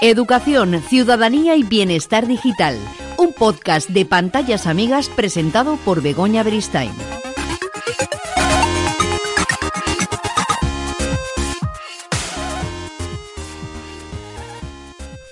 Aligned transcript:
Educación, 0.00 0.82
Ciudadanía 0.82 1.56
y 1.56 1.62
Bienestar 1.62 2.26
Digital, 2.26 2.78
un 3.16 3.32
podcast 3.32 3.88
de 3.88 4.04
pantallas 4.04 4.66
amigas 4.66 5.08
presentado 5.08 5.76
por 5.78 6.02
Begoña 6.02 6.42
Beristain. 6.42 6.92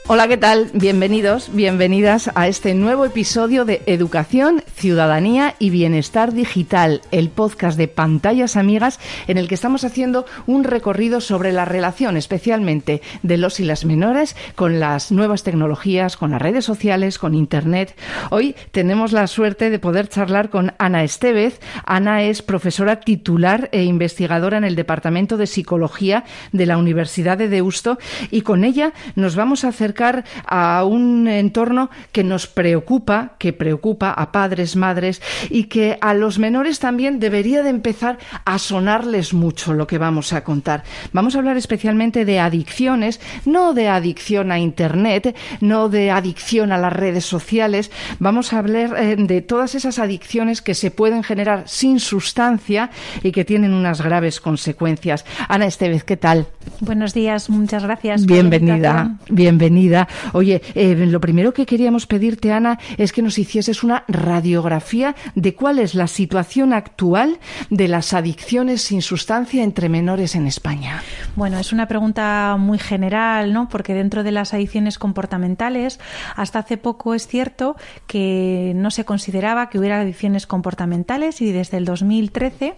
Hola, 0.09 0.27
¿qué 0.27 0.37
tal? 0.37 0.69
Bienvenidos, 0.75 1.55
bienvenidas 1.55 2.29
a 2.35 2.49
este 2.49 2.75
nuevo 2.75 3.05
episodio 3.05 3.65
de 3.65 3.83
Educación, 3.87 4.65
Ciudadanía 4.75 5.55
y 5.61 5.71
Bienestar 5.71 6.33
Digital, 6.33 7.03
el 7.13 7.31
podcast 7.31 7.79
de 7.79 7.87
pantallas 7.87 8.57
amigas 8.57 8.99
en 9.29 9.39
el 9.39 9.47
que 9.47 9.55
estamos 9.55 9.85
haciendo 9.85 10.27
un 10.47 10.65
recorrido 10.65 11.21
sobre 11.21 11.53
la 11.53 11.67
relación 11.67 12.17
especialmente 12.17 13.01
de 13.23 13.37
los 13.37 13.61
y 13.61 13.65
las 13.65 13.85
menores 13.85 14.35
con 14.57 14.81
las 14.81 15.13
nuevas 15.13 15.45
tecnologías, 15.45 16.17
con 16.17 16.33
las 16.33 16.43
redes 16.43 16.65
sociales, 16.65 17.21
con 17.21 17.37
Internet. 17.37 17.97
Hoy 18.31 18.57
tenemos 18.73 19.13
la 19.13 19.29
suerte 19.29 19.71
de 19.71 19.79
poder 19.79 20.09
charlar 20.09 20.51
con 20.51 20.75
Ana 20.79 21.05
Estevez. 21.05 21.61
Ana 21.87 22.25
es 22.25 22.43
profesora 22.43 22.99
titular 22.99 23.69
e 23.71 23.85
investigadora 23.85 24.59
en 24.59 24.65
el 24.65 24.75
Departamento 24.75 25.37
de 25.37 25.47
Psicología 25.47 26.25
de 26.51 26.67
la 26.67 26.77
Universidad 26.77 27.39
de 27.39 27.49
Deusto 27.49 27.99
y 28.33 28.41
con 28.41 28.65
ella 28.65 28.93
nos 29.15 29.37
vamos 29.37 29.63
a 29.65 29.69
acercar 29.93 30.25
a 30.47 30.85
un 30.85 31.29
entorno 31.29 31.91
que 32.13 32.25
nos 32.25 32.47
preocupa, 32.47 33.33
que 33.39 33.53
preocupa 33.53 34.11
a 34.11 34.33
padres, 34.33 34.75
madres 34.77 35.21
y 35.51 35.65
que 35.65 35.99
a 36.01 36.15
los 36.15 36.39
menores 36.39 36.79
también 36.79 37.21
debería 37.21 37.63
de 37.63 37.71
empezar 37.71 38.19
a 38.45 38.59
sonarles 38.59 39.35
mucho 39.35 39.75
lo 39.75 39.87
que 39.87 39.99
vamos 39.99 40.33
a 40.33 40.45
contar. 40.45 40.83
Vamos 41.13 41.35
a 41.35 41.39
hablar 41.39 41.57
especialmente 41.57 42.25
de 42.25 42.41
adicciones, 42.41 43.21
no 43.45 43.75
de 43.75 43.89
adicción 43.89 44.51
a 44.51 44.59
Internet, 44.59 45.37
no 45.61 45.89
de 45.89 46.11
adicción 46.11 46.73
a 46.73 46.79
las 46.79 46.93
redes 46.93 47.27
sociales, 47.27 47.91
vamos 48.19 48.53
a 48.53 48.59
hablar 48.59 48.95
eh, 48.97 49.17
de 49.17 49.43
todas 49.43 49.75
esas 49.75 49.99
adicciones 49.99 50.63
que 50.63 50.75
se 50.75 50.91
pueden 50.91 51.23
generar 51.23 51.65
sin 51.67 52.01
sustancia 52.01 52.91
y 53.23 53.33
que 53.33 53.45
tienen 53.45 53.75
unas 53.75 54.01
graves 54.01 54.41
consecuencias. 54.41 55.25
Ana 55.49 55.67
Estevez, 55.67 56.05
¿qué 56.05 56.17
tal? 56.17 56.47
Buenos 56.81 57.13
días, 57.13 57.51
muchas 57.51 57.83
gracias. 57.83 58.25
Bienvenida, 58.25 59.19
bienvenida. 59.29 59.82
Oye, 60.33 60.63
eh, 60.75 60.95
lo 60.95 61.21
primero 61.21 61.53
que 61.53 61.67
queríamos 61.67 62.07
pedirte, 62.07 62.53
Ana, 62.53 62.79
es 62.97 63.13
que 63.13 63.23
nos 63.23 63.39
hicieses 63.39 63.83
una 63.83 64.05
radiografía 64.09 65.15
de 65.35 65.55
cuál 65.55 65.79
es 65.79 65.95
la 65.95 66.07
situación 66.07 66.73
actual 66.73 67.39
de 67.71 67.89
las 67.89 68.13
adicciones 68.13 68.83
sin 68.83 69.03
sustancia 69.03 69.63
entre 69.65 69.89
menores 69.89 70.35
en 70.35 70.47
España. 70.47 71.03
Bueno, 71.37 71.59
es 71.59 71.73
una 71.73 71.89
pregunta 71.89 72.57
muy 72.59 72.79
general, 72.79 73.53
¿no? 73.53 73.69
Porque 73.69 73.95
dentro 73.95 74.23
de 74.23 74.33
las 74.33 74.55
adicciones 74.55 74.99
comportamentales, 74.99 75.99
hasta 76.37 76.61
hace 76.61 76.77
poco 76.77 77.15
es 77.15 77.27
cierto 77.27 77.77
que 78.07 78.73
no 78.77 78.91
se 78.91 79.05
consideraba 79.05 79.69
que 79.69 79.79
hubiera 79.79 80.01
adicciones 80.01 80.47
comportamentales 80.47 81.41
y 81.41 81.53
desde 81.53 81.77
el 81.79 81.85
2013 81.85 82.75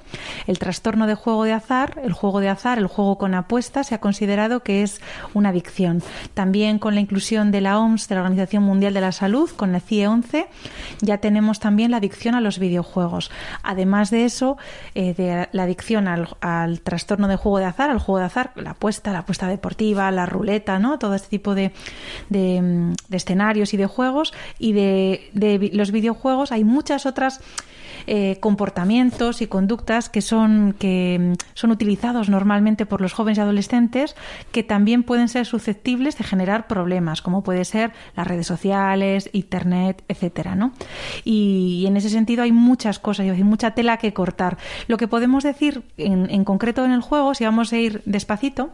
el 0.46 0.58
trastorno 0.58 1.06
de 1.06 1.14
juego 1.14 1.44
de 1.44 1.52
azar, 1.52 2.00
el 2.02 2.12
juego 2.12 2.40
de 2.40 2.48
azar, 2.48 2.78
el 2.78 2.86
juego 2.86 3.18
con 3.18 3.34
apuestas, 3.34 3.88
se 3.88 3.94
ha 3.94 4.00
considerado 4.00 4.60
que 4.60 4.82
es 4.82 5.00
una 5.34 5.50
adicción. 5.50 6.02
También 6.34 6.78
con 6.78 6.93
la 6.94 7.00
inclusión 7.00 7.50
de 7.50 7.60
la 7.60 7.78
OMS, 7.78 8.08
de 8.08 8.14
la 8.14 8.22
Organización 8.22 8.62
Mundial 8.62 8.94
de 8.94 9.00
la 9.00 9.12
Salud, 9.12 9.50
con 9.50 9.72
la 9.72 9.80
CIE 9.80 10.06
11, 10.06 10.46
ya 11.00 11.18
tenemos 11.18 11.60
también 11.60 11.90
la 11.90 11.98
adicción 11.98 12.34
a 12.34 12.40
los 12.40 12.58
videojuegos. 12.58 13.30
Además 13.62 14.10
de 14.10 14.24
eso, 14.24 14.56
eh, 14.94 15.14
de 15.14 15.48
la 15.52 15.62
adicción 15.64 16.08
al, 16.08 16.80
trastorno 16.80 17.28
de 17.28 17.36
juego 17.36 17.58
de 17.58 17.66
azar, 17.66 17.90
al 17.90 17.98
juego 17.98 18.18
de 18.18 18.26
azar, 18.26 18.52
la 18.56 18.70
apuesta, 18.70 19.12
la 19.12 19.20
apuesta 19.20 19.48
deportiva, 19.48 20.10
la 20.10 20.26
ruleta, 20.26 20.78
¿no? 20.78 20.98
Todo 20.98 21.14
este 21.14 21.28
tipo 21.28 21.54
de, 21.54 21.72
de, 22.28 22.94
escenarios 23.10 23.74
y 23.74 23.76
de 23.76 23.86
juegos. 23.86 24.32
Y 24.58 24.72
de 24.72 25.70
los 25.72 25.90
videojuegos 25.90 26.52
hay 26.52 26.64
muchas 26.64 27.06
otras 27.06 27.40
eh, 28.06 28.38
comportamientos 28.40 29.42
y 29.42 29.46
conductas 29.46 30.08
que 30.08 30.22
son, 30.22 30.74
que 30.78 31.18
mm, 31.18 31.32
son 31.54 31.70
utilizados 31.70 32.28
normalmente 32.28 32.86
por 32.86 33.00
los 33.00 33.12
jóvenes 33.12 33.38
y 33.38 33.40
adolescentes 33.40 34.14
que 34.52 34.62
también 34.62 35.02
pueden 35.02 35.28
ser 35.28 35.46
susceptibles 35.46 36.18
de 36.18 36.24
generar 36.24 36.66
problemas, 36.66 37.22
como 37.22 37.42
puede 37.42 37.64
ser 37.64 37.92
las 38.16 38.26
redes 38.26 38.46
sociales, 38.46 39.30
internet, 39.32 40.02
etcétera, 40.08 40.54
¿no? 40.54 40.72
Y, 41.24 41.84
en 41.86 41.96
ese 41.96 42.08
sentido 42.08 42.42
hay 42.42 42.52
muchas 42.52 42.98
cosas, 42.98 43.26
hay 43.26 43.44
mucha 43.44 43.72
tela 43.72 43.98
que 43.98 44.12
cortar. 44.12 44.58
Lo 44.88 44.96
que 44.96 45.08
podemos 45.08 45.44
decir 45.44 45.82
en, 45.96 46.30
en 46.30 46.44
concreto 46.44 46.84
en 46.84 46.92
el 46.92 47.02
juego, 47.02 47.34
si 47.34 47.44
vamos 47.44 47.72
a 47.72 47.76
ir 47.76 48.02
despacito, 48.06 48.70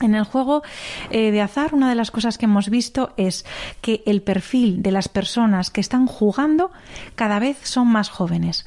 en 0.00 0.14
el 0.14 0.24
juego 0.24 0.62
eh, 1.10 1.30
de 1.30 1.40
azar, 1.40 1.74
una 1.74 1.88
de 1.88 1.94
las 1.94 2.10
cosas 2.10 2.38
que 2.38 2.46
hemos 2.46 2.68
visto 2.70 3.12
es 3.16 3.44
que 3.80 4.02
el 4.06 4.22
perfil 4.22 4.82
de 4.82 4.90
las 4.90 5.08
personas 5.08 5.70
que 5.70 5.80
están 5.80 6.06
jugando 6.06 6.70
cada 7.14 7.38
vez 7.38 7.58
son 7.62 7.88
más 7.88 8.08
jóvenes. 8.08 8.64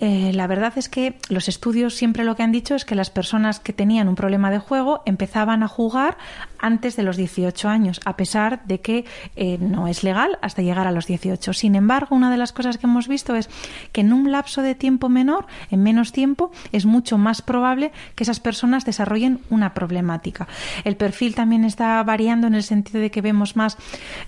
Eh, 0.00 0.32
la 0.32 0.46
verdad 0.46 0.72
es 0.76 0.88
que 0.88 1.18
los 1.28 1.48
estudios 1.48 1.94
siempre 1.94 2.24
lo 2.24 2.36
que 2.36 2.42
han 2.42 2.52
dicho 2.52 2.74
es 2.74 2.84
que 2.84 2.94
las 2.94 3.10
personas 3.10 3.60
que 3.60 3.72
tenían 3.72 4.08
un 4.08 4.14
problema 4.14 4.50
de 4.50 4.58
juego 4.58 5.02
empezaban 5.06 5.62
a 5.62 5.68
jugar 5.68 6.16
antes 6.58 6.96
de 6.96 7.02
los 7.02 7.16
18 7.16 7.68
años, 7.68 8.00
a 8.04 8.16
pesar 8.16 8.64
de 8.64 8.80
que 8.80 9.04
eh, 9.36 9.58
no 9.60 9.88
es 9.88 10.04
legal 10.04 10.38
hasta 10.42 10.62
llegar 10.62 10.86
a 10.86 10.92
los 10.92 11.06
18. 11.06 11.52
Sin 11.52 11.74
embargo, 11.74 12.14
una 12.14 12.30
de 12.30 12.36
las 12.36 12.52
cosas 12.52 12.78
que 12.78 12.86
hemos 12.86 13.08
visto 13.08 13.34
es 13.34 13.48
que 13.92 14.00
en 14.02 14.12
un 14.12 14.30
lapso 14.30 14.62
de 14.62 14.74
tiempo 14.74 15.08
menor, 15.08 15.46
en 15.70 15.82
menos 15.82 16.12
tiempo, 16.12 16.50
es 16.72 16.86
mucho 16.86 17.18
más 17.18 17.42
probable 17.42 17.92
que 18.14 18.24
esas 18.24 18.40
personas 18.40 18.84
desarrollen 18.84 19.40
una 19.50 19.74
problemática. 19.74 20.48
El 20.84 20.96
perfil 20.96 21.34
también 21.34 21.64
está 21.64 22.02
variando 22.02 22.46
en 22.46 22.54
el 22.54 22.62
sentido 22.62 23.00
de 23.00 23.10
que 23.10 23.22
vemos 23.22 23.56
más 23.56 23.76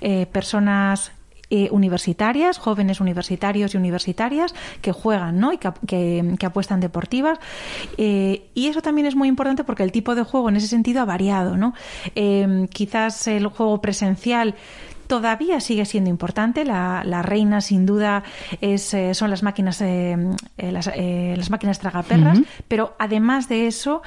eh, 0.00 0.26
personas 0.26 1.12
eh, 1.50 1.69
universitarias, 1.72 2.59
jóvenes 2.59 3.00
universitarios 3.00 3.75
y 3.75 3.77
universitarias 3.77 4.55
que 4.81 4.93
juegan 4.93 5.38
¿no? 5.41 5.53
y 5.53 5.59
que, 5.59 5.72
que, 6.38 6.47
apuestan 6.47 6.81
deportivas. 6.81 7.38
Eh, 7.99 8.50
y 8.55 8.69
eso 8.69 8.83
también 8.83 9.06
es 9.06 9.16
muy 9.16 9.28
importante 9.28 9.65
porque 9.65 9.83
el 9.83 9.93
tipo 9.93 10.15
de 10.15 10.22
juego 10.22 10.49
en 10.49 10.56
ese 10.56 10.69
sentido 10.69 11.00
ha 11.03 11.05
variado. 11.05 11.56
¿no? 11.56 11.75
Eh, 12.15 12.66
quizás 12.72 13.27
el 13.27 13.49
juego 13.49 13.81
presencial 13.81 14.55
todavía 15.10 15.59
sigue 15.59 15.84
siendo 15.87 16.09
importante. 16.09 16.65
La, 16.65 17.22
reina, 17.22 17.60
sin 17.60 17.84
duda, 17.84 18.22
es, 18.60 18.94
eh, 18.94 19.12
son 19.12 19.28
las 19.28 19.43
máquinas, 19.43 19.82
eh, 19.82 20.16
eh, 20.56 21.34
las, 21.37 21.50
máquinas 21.50 21.81
tragaperras, 21.81 22.38
pero 22.69 22.94
además 22.97 23.49
de 23.49 23.66
eso, 23.66 24.03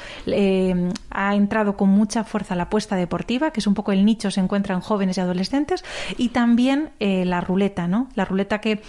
ha 1.11 1.35
entrado 1.35 1.75
con 1.75 1.89
mucha 1.89 2.23
fuerza 2.23 2.55
la 2.55 2.63
apuesta 2.63 2.95
deportiva, 2.95 3.51
que 3.51 3.59
es 3.59 3.67
un 3.67 3.73
poco 3.73 3.91
el 3.91 4.05
nicho, 4.05 4.31
se 4.31 4.39
encuentra 4.39 4.75
en 4.75 4.79
jóvenes 4.79 5.17
y 5.17 5.21
adolescentes, 5.21 5.83
y 6.17 6.29
también 6.29 6.91
la 6.99 7.41
ruleta, 7.41 7.85
¿no? 7.85 8.07
La 8.15 8.23
ruleta 8.23 8.61
que 8.61 8.81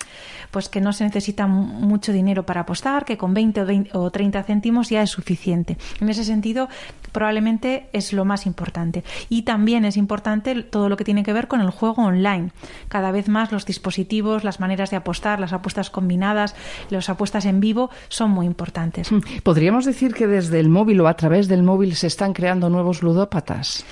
pues 0.54 0.68
que 0.68 0.80
no 0.80 0.92
se 0.92 1.02
necesita 1.02 1.48
mucho 1.48 2.12
dinero 2.12 2.46
para 2.46 2.60
apostar, 2.60 3.04
que 3.04 3.16
con 3.16 3.34
20 3.34 3.62
o, 3.62 3.66
20 3.66 3.90
o 3.98 4.08
30 4.08 4.44
céntimos 4.44 4.88
ya 4.88 5.02
es 5.02 5.10
suficiente. 5.10 5.76
En 6.00 6.08
ese 6.08 6.22
sentido, 6.22 6.68
probablemente 7.10 7.88
es 7.92 8.12
lo 8.12 8.24
más 8.24 8.46
importante. 8.46 9.02
Y 9.28 9.42
también 9.42 9.84
es 9.84 9.96
importante 9.96 10.62
todo 10.62 10.88
lo 10.88 10.96
que 10.96 11.02
tiene 11.02 11.24
que 11.24 11.32
ver 11.32 11.48
con 11.48 11.60
el 11.60 11.70
juego 11.70 12.04
online. 12.04 12.52
Cada 12.86 13.10
vez 13.10 13.28
más 13.28 13.50
los 13.50 13.66
dispositivos, 13.66 14.44
las 14.44 14.60
maneras 14.60 14.92
de 14.92 14.96
apostar, 14.96 15.40
las 15.40 15.52
apuestas 15.52 15.90
combinadas, 15.90 16.54
las 16.88 17.08
apuestas 17.08 17.46
en 17.46 17.58
vivo 17.58 17.90
son 18.08 18.30
muy 18.30 18.46
importantes. 18.46 19.10
Mm. 19.10 19.22
¿Podríamos 19.42 19.84
decir 19.84 20.14
que 20.14 20.28
desde 20.28 20.60
el 20.60 20.68
móvil 20.68 21.00
o 21.00 21.08
a 21.08 21.14
través 21.14 21.48
del 21.48 21.64
móvil 21.64 21.96
se 21.96 22.06
están 22.06 22.32
creando 22.32 22.70
nuevos 22.70 23.02
ludópatas? 23.02 23.84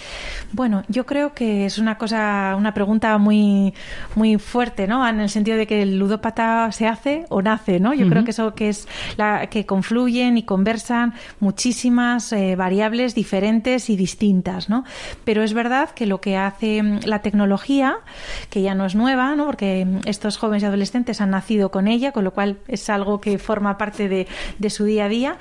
Bueno, 0.53 0.85
yo 0.87 1.07
creo 1.07 1.35
que 1.35 1.67
es 1.67 1.79
una 1.79 1.99
cosa, 1.99 2.55
una 2.57 2.73
pregunta 2.73 3.19
muy, 3.19 3.75
muy 4.15 4.39
fuerte, 4.39 4.87
¿no? 4.87 5.09
En 5.09 5.19
el 5.19 5.29
sentido 5.29 5.57
de 5.57 5.67
que 5.67 5.83
el 5.83 5.99
ludópata 5.99 6.52
se 6.73 6.87
hace 6.87 7.25
o 7.29 7.43
nace, 7.43 7.81
¿no? 7.81 7.95
Yo 7.95 8.09
creo 8.09 8.25
que 8.25 8.31
eso 8.31 8.55
que 8.55 8.69
es 8.69 8.89
la 9.17 9.47
que 9.47 9.67
confluyen 9.67 10.37
y 10.39 10.43
conversan 10.43 11.15
muchísimas 11.41 12.33
eh, 12.33 12.57
variables 12.57 13.15
diferentes 13.15 13.91
y 13.91 13.97
distintas, 13.97 14.69
¿no? 14.69 14.85
Pero 15.25 15.43
es 15.43 15.55
verdad 15.55 15.91
que 15.91 16.07
lo 16.07 16.21
que 16.21 16.37
hace 16.37 16.83
mm, 16.83 17.01
la 17.05 17.21
tecnología, 17.21 17.97
que 18.51 18.63
ya 18.63 18.75
no 18.75 18.87
es 18.87 18.95
nueva, 18.95 19.35
¿no? 19.37 19.47
Porque 19.47 19.85
mm, 19.85 20.01
estos 20.07 20.37
jóvenes 20.37 20.63
y 20.63 20.67
adolescentes 20.67 21.21
han 21.21 21.31
nacido 21.31 21.71
con 21.71 21.89
ella, 21.89 22.13
con 22.13 22.25
lo 22.25 22.33
cual 22.33 22.59
es 22.69 22.89
algo 22.91 23.21
que 23.21 23.39
forma 23.39 23.79
parte 23.79 24.09
de, 24.09 24.27
de 24.59 24.71
su 24.71 24.85
día 24.85 25.07
a 25.07 25.09
día. 25.09 25.37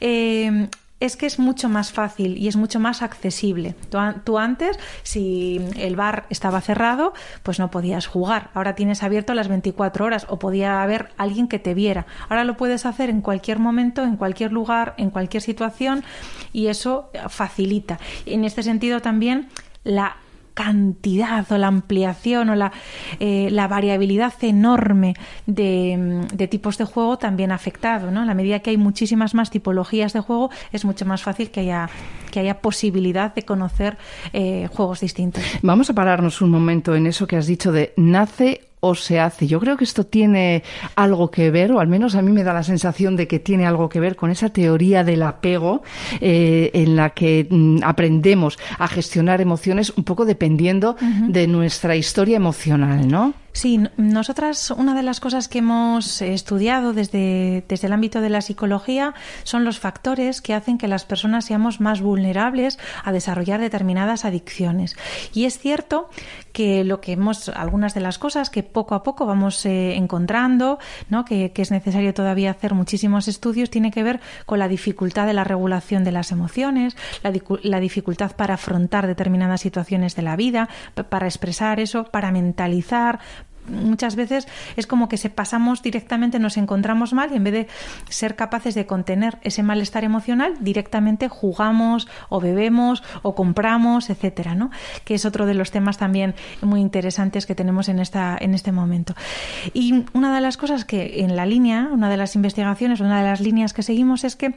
Eh, 0.00 0.68
es 1.02 1.16
que 1.16 1.26
es 1.26 1.40
mucho 1.40 1.68
más 1.68 1.90
fácil 1.90 2.38
y 2.38 2.46
es 2.46 2.54
mucho 2.54 2.78
más 2.78 3.02
accesible. 3.02 3.74
Tú, 4.24 4.38
antes, 4.38 4.78
si 5.02 5.60
el 5.76 5.96
bar 5.96 6.26
estaba 6.30 6.60
cerrado, 6.60 7.12
pues 7.42 7.58
no 7.58 7.72
podías 7.72 8.06
jugar. 8.06 8.50
Ahora 8.54 8.76
tienes 8.76 9.02
abierto 9.02 9.34
las 9.34 9.48
24 9.48 10.04
horas 10.04 10.26
o 10.28 10.38
podía 10.38 10.80
haber 10.80 11.08
alguien 11.16 11.48
que 11.48 11.58
te 11.58 11.74
viera. 11.74 12.06
Ahora 12.28 12.44
lo 12.44 12.56
puedes 12.56 12.86
hacer 12.86 13.10
en 13.10 13.20
cualquier 13.20 13.58
momento, 13.58 14.04
en 14.04 14.16
cualquier 14.16 14.52
lugar, 14.52 14.94
en 14.96 15.10
cualquier 15.10 15.42
situación 15.42 16.04
y 16.52 16.68
eso 16.68 17.10
facilita. 17.28 17.98
En 18.24 18.44
este 18.44 18.62
sentido 18.62 19.00
también 19.00 19.48
la 19.82 20.16
cantidad 20.54 21.50
o 21.50 21.58
la 21.58 21.68
ampliación 21.68 22.50
o 22.50 22.54
la, 22.54 22.72
eh, 23.20 23.48
la 23.50 23.68
variabilidad 23.68 24.32
enorme 24.42 25.14
de, 25.46 26.26
de, 26.32 26.48
tipos 26.48 26.78
de 26.78 26.84
juego 26.84 27.18
también 27.18 27.52
ha 27.52 27.54
afectado. 27.54 28.10
¿no? 28.10 28.20
A 28.20 28.24
la 28.24 28.34
medida 28.34 28.60
que 28.60 28.70
hay 28.70 28.76
muchísimas 28.76 29.34
más 29.34 29.50
tipologías 29.50 30.12
de 30.12 30.20
juego, 30.20 30.50
es 30.72 30.84
mucho 30.84 31.06
más 31.06 31.22
fácil 31.22 31.50
que 31.50 31.60
haya, 31.60 31.88
que 32.30 32.40
haya 32.40 32.60
posibilidad 32.60 33.34
de 33.34 33.42
conocer 33.42 33.96
eh, 34.32 34.68
juegos 34.72 35.00
distintos. 35.00 35.42
Vamos 35.62 35.90
a 35.90 35.94
pararnos 35.94 36.40
un 36.42 36.50
momento 36.50 36.94
en 36.94 37.06
eso 37.06 37.26
que 37.26 37.36
has 37.36 37.46
dicho 37.46 37.72
de 37.72 37.92
nace 37.96 38.71
o 38.84 38.96
se 38.96 39.20
hace. 39.20 39.46
Yo 39.46 39.60
creo 39.60 39.76
que 39.76 39.84
esto 39.84 40.04
tiene 40.04 40.64
algo 40.96 41.30
que 41.30 41.52
ver, 41.52 41.70
o 41.70 41.78
al 41.78 41.86
menos 41.86 42.16
a 42.16 42.22
mí 42.22 42.32
me 42.32 42.42
da 42.42 42.52
la 42.52 42.64
sensación 42.64 43.14
de 43.14 43.28
que 43.28 43.38
tiene 43.38 43.64
algo 43.64 43.88
que 43.88 44.00
ver 44.00 44.16
con 44.16 44.30
esa 44.30 44.48
teoría 44.48 45.04
del 45.04 45.22
apego 45.22 45.82
eh, 46.20 46.70
en 46.74 46.96
la 46.96 47.10
que 47.10 47.46
mm, 47.48 47.78
aprendemos 47.84 48.58
a 48.78 48.88
gestionar 48.88 49.40
emociones 49.40 49.92
un 49.96 50.02
poco 50.02 50.24
dependiendo 50.24 50.96
de 51.28 51.46
nuestra 51.46 51.94
historia 51.94 52.36
emocional, 52.36 53.06
¿no? 53.06 53.34
Sí, 53.52 53.80
nosotras 53.98 54.70
una 54.70 54.94
de 54.94 55.02
las 55.02 55.20
cosas 55.20 55.46
que 55.46 55.58
hemos 55.58 56.22
estudiado 56.22 56.94
desde, 56.94 57.64
desde 57.68 57.86
el 57.86 57.92
ámbito 57.92 58.22
de 58.22 58.30
la 58.30 58.40
psicología 58.40 59.14
son 59.44 59.64
los 59.64 59.78
factores 59.78 60.40
que 60.40 60.54
hacen 60.54 60.78
que 60.78 60.88
las 60.88 61.04
personas 61.04 61.44
seamos 61.44 61.80
más 61.80 62.00
vulnerables 62.00 62.78
a 63.04 63.12
desarrollar 63.12 63.60
determinadas 63.60 64.24
adicciones. 64.24 64.96
Y 65.34 65.44
es 65.44 65.58
cierto 65.58 66.08
que 66.52 66.84
lo 66.84 67.00
que 67.00 67.12
hemos, 67.12 67.50
algunas 67.50 67.94
de 67.94 68.00
las 68.00 68.18
cosas 68.18 68.48
que 68.50 68.62
poco 68.62 68.94
a 68.94 69.02
poco 69.02 69.26
vamos 69.26 69.64
eh, 69.66 69.96
encontrando, 69.96 70.78
¿no? 71.08 71.24
que, 71.24 71.52
es 71.54 71.70
necesario 71.70 72.12
todavía 72.12 72.50
hacer 72.50 72.74
muchísimos 72.74 73.28
estudios, 73.28 73.70
tiene 73.70 73.90
que 73.90 74.02
ver 74.02 74.20
con 74.46 74.58
la 74.58 74.66
dificultad 74.66 75.26
de 75.26 75.32
la 75.32 75.44
regulación 75.44 76.02
de 76.02 76.12
las 76.12 76.32
emociones, 76.32 76.96
la, 77.22 77.32
la 77.62 77.80
dificultad 77.80 78.32
para 78.32 78.54
afrontar 78.54 79.06
determinadas 79.06 79.60
situaciones 79.60 80.16
de 80.16 80.22
la 80.22 80.36
vida, 80.36 80.68
para 81.08 81.26
expresar 81.26 81.78
eso, 81.78 82.04
para 82.04 82.32
mentalizar, 82.32 83.20
muchas 83.68 84.16
veces 84.16 84.46
es 84.76 84.86
como 84.86 85.08
que 85.08 85.16
se 85.16 85.30
pasamos 85.30 85.82
directamente, 85.82 86.38
nos 86.38 86.56
encontramos 86.56 87.12
mal 87.12 87.30
y 87.32 87.36
en 87.36 87.44
vez 87.44 87.52
de 87.52 87.68
ser 88.08 88.36
capaces 88.36 88.74
de 88.74 88.86
contener 88.86 89.38
ese 89.42 89.62
malestar 89.62 90.04
emocional, 90.04 90.54
directamente 90.60 91.28
jugamos 91.28 92.08
o 92.28 92.40
bebemos 92.40 93.02
o 93.22 93.34
compramos, 93.34 94.10
etcétera, 94.10 94.54
¿no? 94.54 94.70
Que 95.04 95.14
es 95.14 95.24
otro 95.24 95.46
de 95.46 95.54
los 95.54 95.70
temas 95.70 95.98
también 95.98 96.34
muy 96.60 96.80
interesantes 96.80 97.46
que 97.46 97.54
tenemos 97.54 97.88
en 97.88 97.98
esta 97.98 98.36
en 98.40 98.54
este 98.54 98.72
momento. 98.72 99.14
Y 99.72 100.04
una 100.12 100.34
de 100.34 100.40
las 100.40 100.56
cosas 100.56 100.84
que 100.84 101.20
en 101.20 101.36
la 101.36 101.46
línea, 101.46 101.88
una 101.92 102.10
de 102.10 102.16
las 102.16 102.34
investigaciones, 102.34 103.00
una 103.00 103.18
de 103.18 103.24
las 103.28 103.40
líneas 103.40 103.72
que 103.72 103.82
seguimos 103.82 104.24
es 104.24 104.36
que 104.36 104.54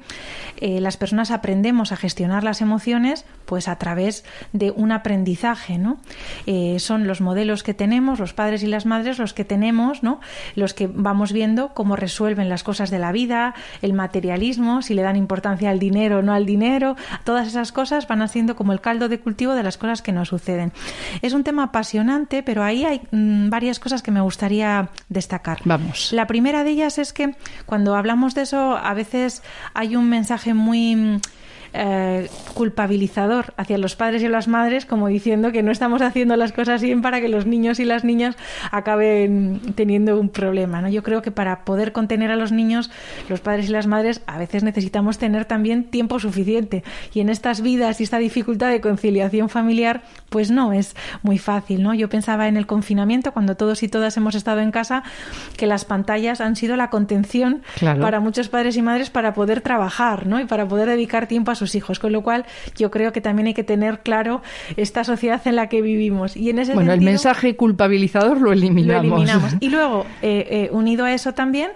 eh, 0.57 0.79
las 0.79 0.97
personas 0.97 1.31
aprendemos 1.31 1.91
a 1.91 1.95
gestionar 1.95 2.43
las 2.43 2.61
emociones, 2.61 3.25
pues 3.45 3.67
a 3.67 3.77
través 3.77 4.25
de 4.53 4.71
un 4.71 4.91
aprendizaje, 4.91 5.77
¿no? 5.77 5.97
Eh, 6.45 6.77
son 6.79 7.07
los 7.07 7.21
modelos 7.21 7.63
que 7.63 7.73
tenemos, 7.73 8.19
los 8.19 8.33
padres 8.33 8.63
y 8.63 8.67
las 8.67 8.85
madres 8.85 9.19
los 9.19 9.33
que 9.33 9.45
tenemos, 9.45 10.03
¿no? 10.03 10.19
Los 10.55 10.73
que 10.73 10.87
vamos 10.87 11.31
viendo 11.31 11.73
cómo 11.73 11.95
resuelven 11.95 12.49
las 12.49 12.63
cosas 12.63 12.89
de 12.89 12.99
la 12.99 13.11
vida, 13.11 13.55
el 13.81 13.93
materialismo, 13.93 14.81
si 14.81 14.93
le 14.93 15.01
dan 15.01 15.15
importancia 15.15 15.69
al 15.69 15.79
dinero 15.79 16.19
o 16.19 16.21
no 16.21 16.33
al 16.33 16.45
dinero, 16.45 16.95
todas 17.23 17.47
esas 17.47 17.71
cosas 17.71 18.07
van 18.07 18.25
siendo 18.27 18.55
como 18.55 18.73
el 18.73 18.81
caldo 18.81 19.09
de 19.09 19.19
cultivo 19.19 19.53
de 19.53 19.63
las 19.63 19.77
cosas 19.77 20.01
que 20.01 20.11
nos 20.11 20.29
suceden. 20.29 20.71
Es 21.21 21.33
un 21.33 21.43
tema 21.43 21.63
apasionante, 21.63 22.43
pero 22.43 22.63
ahí 22.63 22.85
hay 22.85 23.01
mm, 23.11 23.49
varias 23.49 23.79
cosas 23.79 24.01
que 24.01 24.11
me 24.11 24.21
gustaría 24.21 24.89
destacar. 25.09 25.59
Vamos. 25.65 26.11
La 26.11 26.27
primera 26.27 26.63
de 26.63 26.71
ellas 26.71 26.97
es 26.97 27.13
que 27.13 27.35
cuando 27.65 27.95
hablamos 27.95 28.35
de 28.35 28.43
eso, 28.43 28.77
a 28.77 28.93
veces 28.93 29.43
hay 29.73 29.95
un 29.95 30.09
mensaje 30.09 30.53
muy 30.53 31.19
eh, 31.77 32.29
culpabilizador 32.53 33.53
hacia 33.57 33.77
los 33.77 33.97
padres 33.97 34.23
y 34.23 34.29
las 34.29 34.47
madres, 34.47 34.85
como 34.85 35.09
diciendo 35.09 35.51
que 35.51 35.61
no 35.61 35.71
estamos 35.71 36.01
haciendo 36.01 36.37
las 36.37 36.53
cosas 36.53 36.81
bien 36.81 37.01
para 37.01 37.19
que 37.19 37.27
los 37.27 37.45
niños 37.45 37.81
y 37.81 37.85
las 37.85 38.05
niñas 38.05 38.37
acaben 38.71 39.59
teniendo 39.75 40.17
un 40.17 40.29
problema. 40.29 40.81
¿no? 40.81 40.87
Yo 40.87 41.03
creo 41.03 41.21
que 41.21 41.31
para 41.31 41.65
poder 41.65 41.91
contener 41.91 42.31
a 42.31 42.37
los 42.37 42.53
niños, 42.53 42.91
los 43.27 43.41
padres 43.41 43.67
y 43.67 43.73
las 43.73 43.87
madres 43.87 44.21
a 44.25 44.37
veces 44.37 44.63
necesitamos 44.63 45.17
tener 45.17 45.43
también 45.43 45.83
tiempo 45.83 46.17
suficiente. 46.17 46.85
Y 47.13 47.19
en 47.19 47.27
estas 47.27 47.59
vidas 47.59 47.99
y 47.99 48.05
esta 48.05 48.19
dificultad 48.19 48.69
de 48.69 48.79
conciliación 48.79 49.49
familiar, 49.49 50.03
pues 50.29 50.51
no 50.51 50.71
es 50.71 50.95
muy 51.23 51.37
fácil. 51.37 51.83
¿no? 51.83 51.93
Yo 51.93 52.07
pensaba 52.07 52.47
en 52.47 52.55
el 52.55 52.67
confinamiento, 52.67 53.33
cuando 53.33 53.55
todos 53.55 53.83
y 53.83 53.89
todas 53.89 54.15
hemos 54.15 54.35
estado 54.35 54.61
en 54.61 54.71
casa, 54.71 55.03
que 55.57 55.67
las 55.67 55.83
pantallas 55.83 56.39
han 56.39 56.55
sido 56.55 56.77
la 56.77 56.89
contención 56.89 57.63
para 57.81 58.21
muchos 58.21 58.47
padres 58.47 58.77
y 58.77 58.81
madres 58.81 59.09
para 59.09 59.33
poder 59.33 59.59
trabajar 59.59 60.25
¿no? 60.25 60.39
y 60.39 60.45
para 60.45 60.67
poder 60.69 60.87
dedicar 60.87 61.27
tiempo 61.27 61.51
a 61.51 61.55
sus 61.55 61.64
hijos. 61.73 61.97
Con 61.97 62.11
lo 62.11 62.21
cual, 62.21 62.45
yo 62.77 62.91
creo 62.91 63.11
que 63.11 63.21
también 63.21 63.47
hay 63.47 63.53
que 63.55 63.63
tener 63.63 64.01
claro 64.01 64.43
esta 64.77 65.03
sociedad 65.03 65.41
en 65.45 65.55
la 65.55 65.69
que 65.69 65.81
vivimos. 65.81 66.37
Y 66.37 66.51
en 66.51 66.59
ese 66.59 66.75
bueno, 66.75 66.93
el 66.93 67.01
mensaje 67.01 67.55
culpabilizador 67.55 68.39
lo 68.39 68.51
eliminamos. 68.51 69.55
Y 69.59 69.69
luego, 69.69 70.05
eh, 70.21 70.47
eh, 70.49 70.69
unido 70.71 71.05
a 71.05 71.13
eso 71.13 71.33
también, 71.33 71.71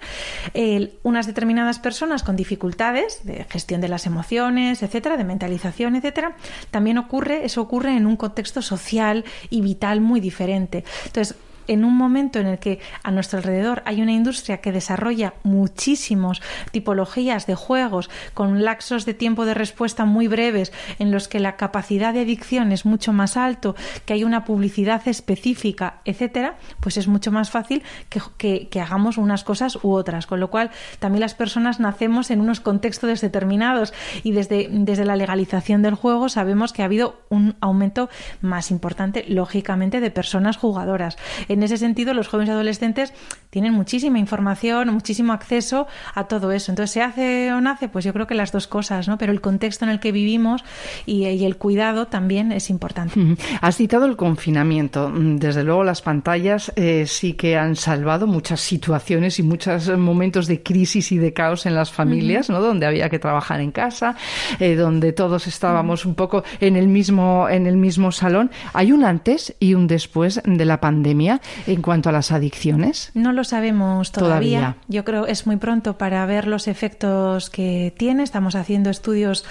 unas 1.04 1.26
determinadas 1.26 1.80
personas 1.80 2.24
con 2.24 2.36
dificultades 2.36 3.22
de 3.24 3.46
gestión 3.46 3.80
de 3.82 3.88
las 3.88 4.06
emociones, 4.06 4.84
etcétera, 4.84 5.18
de 5.18 5.24
mentalización, 5.24 5.96
etcétera, 5.96 6.36
también 6.72 6.98
ocurre, 6.98 7.46
eso 7.46 7.62
ocurre 7.62 7.96
en 7.96 8.06
un 8.06 8.18
contexto 8.18 8.62
social 8.62 9.24
y 9.50 9.62
vital 9.62 10.02
muy 10.02 10.20
diferente. 10.20 10.84
Entonces, 11.06 11.36
en 11.70 11.86
un 11.86 11.96
momento 11.96 12.40
en 12.40 12.48
el 12.48 12.60
que 12.60 12.80
a 13.04 13.12
nuestro 13.12 13.38
alrededor 13.38 13.84
hay 13.86 14.02
una 14.02 14.12
industria 14.12 14.58
que 14.58 14.72
desarrolla 14.72 15.36
muchísimos 15.44 16.42
tipologías 16.72 17.46
de 17.46 17.56
juegos 17.56 18.10
con 18.34 18.64
laxos 18.64 19.06
de 19.06 19.14
tiempo 19.14 19.46
de 19.46 19.54
respuesta 19.54 20.06
muy 20.06 20.28
breves, 20.28 20.74
en 20.98 21.12
los 21.12 21.28
que 21.28 21.40
la 21.40 21.56
capacidad 21.56 22.14
de 22.14 22.22
adicción 22.22 22.72
es 22.72 22.86
mucho 22.86 23.14
más 23.14 23.38
alto, 23.38 23.76
que 24.06 24.14
hay 24.14 24.24
una 24.24 24.46
publicidad 24.46 25.08
específica, 25.08 26.02
etcétera, 26.06 26.56
pues 26.80 26.98
es 26.98 27.08
mucho 27.08 27.32
más 27.32 27.52
fácil 27.52 27.84
que, 28.10 28.68
que, 28.70 28.82
hagamos 28.82 29.18
unas 29.18 29.44
cosas 29.44 29.78
u 29.84 29.92
otras. 29.92 30.26
Con 30.26 30.40
lo 30.40 30.50
cual, 30.50 30.72
también 31.00 31.22
las 31.22 31.36
personas 31.36 31.80
nacemos 31.80 32.32
en 32.32 32.42
unos 32.42 32.62
contextos 32.62 33.22
determinados 33.22 33.94
y 34.24 34.32
desde, 34.32 34.70
desde 34.72 35.06
la 35.06 35.16
legalización 35.16 35.82
del 35.82 35.96
juego 35.96 36.30
sabemos 36.30 36.74
que 36.74 36.82
ha 36.82 36.86
habido 36.86 37.20
un 37.30 37.56
aumento 37.62 38.10
más 38.42 38.72
importante, 38.72 39.26
lógicamente, 39.28 40.00
de 40.00 40.10
personas 40.12 40.58
jugadoras. 40.58 41.18
En 41.60 41.64
ese 41.64 41.78
sentido, 41.78 42.14
los 42.14 42.30
jóvenes 42.30 42.48
y 42.48 42.52
adolescentes 42.54 43.14
tienen 43.50 43.74
muchísima 43.74 44.18
información, 44.18 44.94
muchísimo 44.94 45.34
acceso 45.34 45.88
a 46.16 46.24
todo 46.26 46.54
eso. 46.54 46.72
Entonces, 46.72 46.94
¿se 46.94 47.02
hace 47.02 47.52
o 47.52 47.60
nace? 47.60 47.90
Pues 47.90 48.06
yo 48.06 48.14
creo 48.14 48.28
que 48.28 48.36
las 48.36 48.54
dos 48.54 48.68
cosas, 48.68 49.10
¿no? 49.10 49.18
Pero 49.18 49.34
el 49.34 49.42
contexto 49.42 49.84
en 49.84 49.92
el 49.92 50.00
que 50.00 50.14
vivimos 50.14 50.64
y, 51.06 51.26
el 51.26 51.58
cuidado 51.58 52.08
también 52.08 52.54
es 52.54 52.70
importante. 52.70 53.38
Has 53.60 53.76
citado 53.76 54.06
el 54.06 54.16
confinamiento. 54.16 55.12
Desde 55.14 55.64
luego, 55.66 55.84
las 55.84 56.02
pantallas 56.02 56.72
eh, 56.78 57.06
sí 57.08 57.34
que 57.34 57.58
han 57.58 57.76
salvado 57.76 58.26
muchas 58.26 58.62
situaciones 58.62 59.40
y 59.40 59.44
muchos 59.44 59.90
momentos 59.98 60.48
de 60.48 60.64
crisis 60.64 61.12
y 61.12 61.18
de 61.18 61.34
caos 61.34 61.66
en 61.66 61.76
las 61.76 61.92
familias, 61.92 62.50
¿no? 62.50 62.62
Donde 62.62 62.86
había 62.86 63.10
que 63.10 63.20
trabajar 63.20 63.60
en 63.60 63.72
casa, 63.72 64.16
eh, 64.60 64.76
donde 64.76 65.12
todos 65.12 65.48
estábamos 65.48 66.06
un 66.06 66.16
poco 66.16 66.44
en 66.62 66.78
el 66.78 66.88
mismo 66.88 67.50
en 67.50 67.68
el 67.68 67.76
mismo 67.76 68.14
salón. 68.14 68.50
Hay 68.74 68.94
un 68.94 69.04
antes 69.04 69.56
y 69.60 69.74
un 69.74 69.88
después 69.88 70.42
de 70.46 70.66
la 70.66 70.80
pandemia 70.80 71.42
en 71.68 71.82
cuanto 71.82 72.10
a 72.10 72.12
las 72.12 72.32
adicciones? 72.32 73.12
No 73.14 73.34
lo 73.34 73.44
sabemos 73.44 74.12
todavía. 74.12 74.78
Yo 74.88 75.06
creo 75.06 75.26
es 75.26 75.46
muy 75.46 75.58
pronto 75.58 75.98
para 75.98 76.26
ver 76.26 76.48
los 76.48 76.68
efectos 76.68 77.50
que 77.50 77.94
tiene. 77.98 78.24
Estamos 78.24 78.56
haciendo 78.56 78.90
estudios 78.90 79.46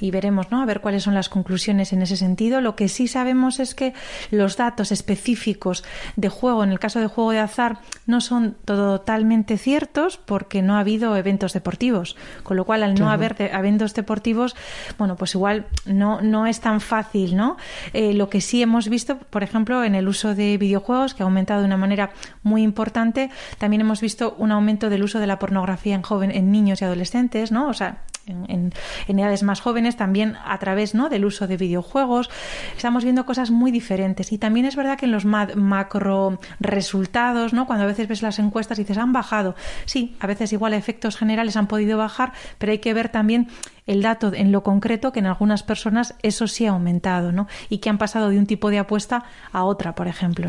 y 0.00 0.10
veremos, 0.10 0.50
¿no? 0.50 0.62
A 0.62 0.66
ver 0.66 0.80
cuáles 0.80 1.02
son 1.02 1.14
las 1.14 1.28
conclusiones 1.28 1.92
en 1.92 2.02
ese 2.02 2.16
sentido. 2.16 2.60
Lo 2.60 2.76
que 2.76 2.88
sí 2.88 3.08
sabemos 3.08 3.60
es 3.60 3.74
que 3.74 3.94
los 4.30 4.56
datos 4.56 4.92
específicos 4.92 5.84
de 6.16 6.28
juego, 6.28 6.64
en 6.64 6.70
el 6.70 6.78
caso 6.78 7.00
de 7.00 7.06
juego 7.06 7.32
de 7.32 7.38
azar, 7.38 7.80
no 8.06 8.20
son 8.20 8.56
totalmente 8.64 9.58
ciertos 9.58 10.18
porque 10.18 10.62
no 10.62 10.76
ha 10.76 10.80
habido 10.80 11.16
eventos 11.16 11.52
deportivos. 11.52 12.16
Con 12.42 12.56
lo 12.56 12.64
cual, 12.64 12.82
al 12.82 12.94
no 12.94 13.10
haber 13.10 13.36
eventos 13.38 13.94
deportivos, 13.94 14.56
bueno, 14.98 15.16
pues 15.16 15.34
igual 15.34 15.66
no, 15.86 16.20
no 16.20 16.46
es 16.46 16.60
tan 16.60 16.80
fácil, 16.80 17.36
¿no? 17.36 17.56
Eh, 17.92 18.12
lo 18.14 18.28
que 18.28 18.40
sí 18.40 18.62
hemos 18.62 18.88
visto, 18.88 19.18
por 19.18 19.42
ejemplo, 19.42 19.84
en 19.84 19.94
el 19.94 20.08
uso 20.08 20.34
de 20.34 20.56
videojuegos, 20.58 21.14
que 21.14 21.22
aumenta 21.22 21.41
de 21.46 21.64
una 21.64 21.76
manera 21.76 22.10
muy 22.42 22.62
importante. 22.62 23.30
También 23.58 23.80
hemos 23.80 24.00
visto 24.00 24.34
un 24.38 24.52
aumento 24.52 24.90
del 24.90 25.02
uso 25.02 25.18
de 25.18 25.26
la 25.26 25.38
pornografía 25.38 25.94
en 25.94 26.02
joven, 26.02 26.30
en 26.30 26.50
niños 26.50 26.80
y 26.80 26.84
adolescentes, 26.84 27.52
¿no? 27.52 27.68
O 27.68 27.74
sea, 27.74 28.02
en, 28.26 28.72
edades 29.08 29.42
más 29.42 29.60
jóvenes, 29.60 29.96
también 29.96 30.36
a 30.44 30.58
través 30.58 30.94
¿no? 30.94 31.08
del 31.08 31.24
uso 31.24 31.46
de 31.46 31.56
videojuegos. 31.56 32.30
Estamos 32.76 33.04
viendo 33.04 33.26
cosas 33.26 33.50
muy 33.50 33.70
diferentes. 33.70 34.32
Y 34.32 34.38
también 34.38 34.66
es 34.66 34.76
verdad 34.76 34.98
que 34.98 35.06
en 35.06 35.12
los 35.12 35.24
macro 35.24 36.38
resultados, 36.60 37.52
¿no? 37.52 37.66
cuando 37.66 37.84
a 37.84 37.88
veces 37.88 38.08
ves 38.08 38.22
las 38.22 38.38
encuestas 38.38 38.78
y 38.78 38.82
dices, 38.82 38.98
han 38.98 39.12
bajado. 39.12 39.54
Sí, 39.84 40.16
a 40.20 40.26
veces 40.26 40.52
igual 40.52 40.74
efectos 40.74 41.16
generales 41.16 41.56
han 41.56 41.66
podido 41.66 41.98
bajar, 41.98 42.32
pero 42.58 42.72
hay 42.72 42.78
que 42.78 42.94
ver 42.94 43.08
también 43.08 43.48
el 43.86 44.02
dato 44.02 44.32
en 44.34 44.52
lo 44.52 44.62
concreto 44.62 45.12
que 45.12 45.20
en 45.20 45.26
algunas 45.26 45.62
personas 45.62 46.14
eso 46.22 46.46
sí 46.46 46.66
ha 46.66 46.70
aumentado, 46.70 47.32
¿no? 47.32 47.48
Y 47.68 47.78
que 47.78 47.90
han 47.90 47.98
pasado 47.98 48.28
de 48.28 48.38
un 48.38 48.46
tipo 48.46 48.70
de 48.70 48.78
apuesta 48.78 49.24
a 49.52 49.64
otra, 49.64 49.94
por 49.94 50.06
ejemplo. 50.06 50.48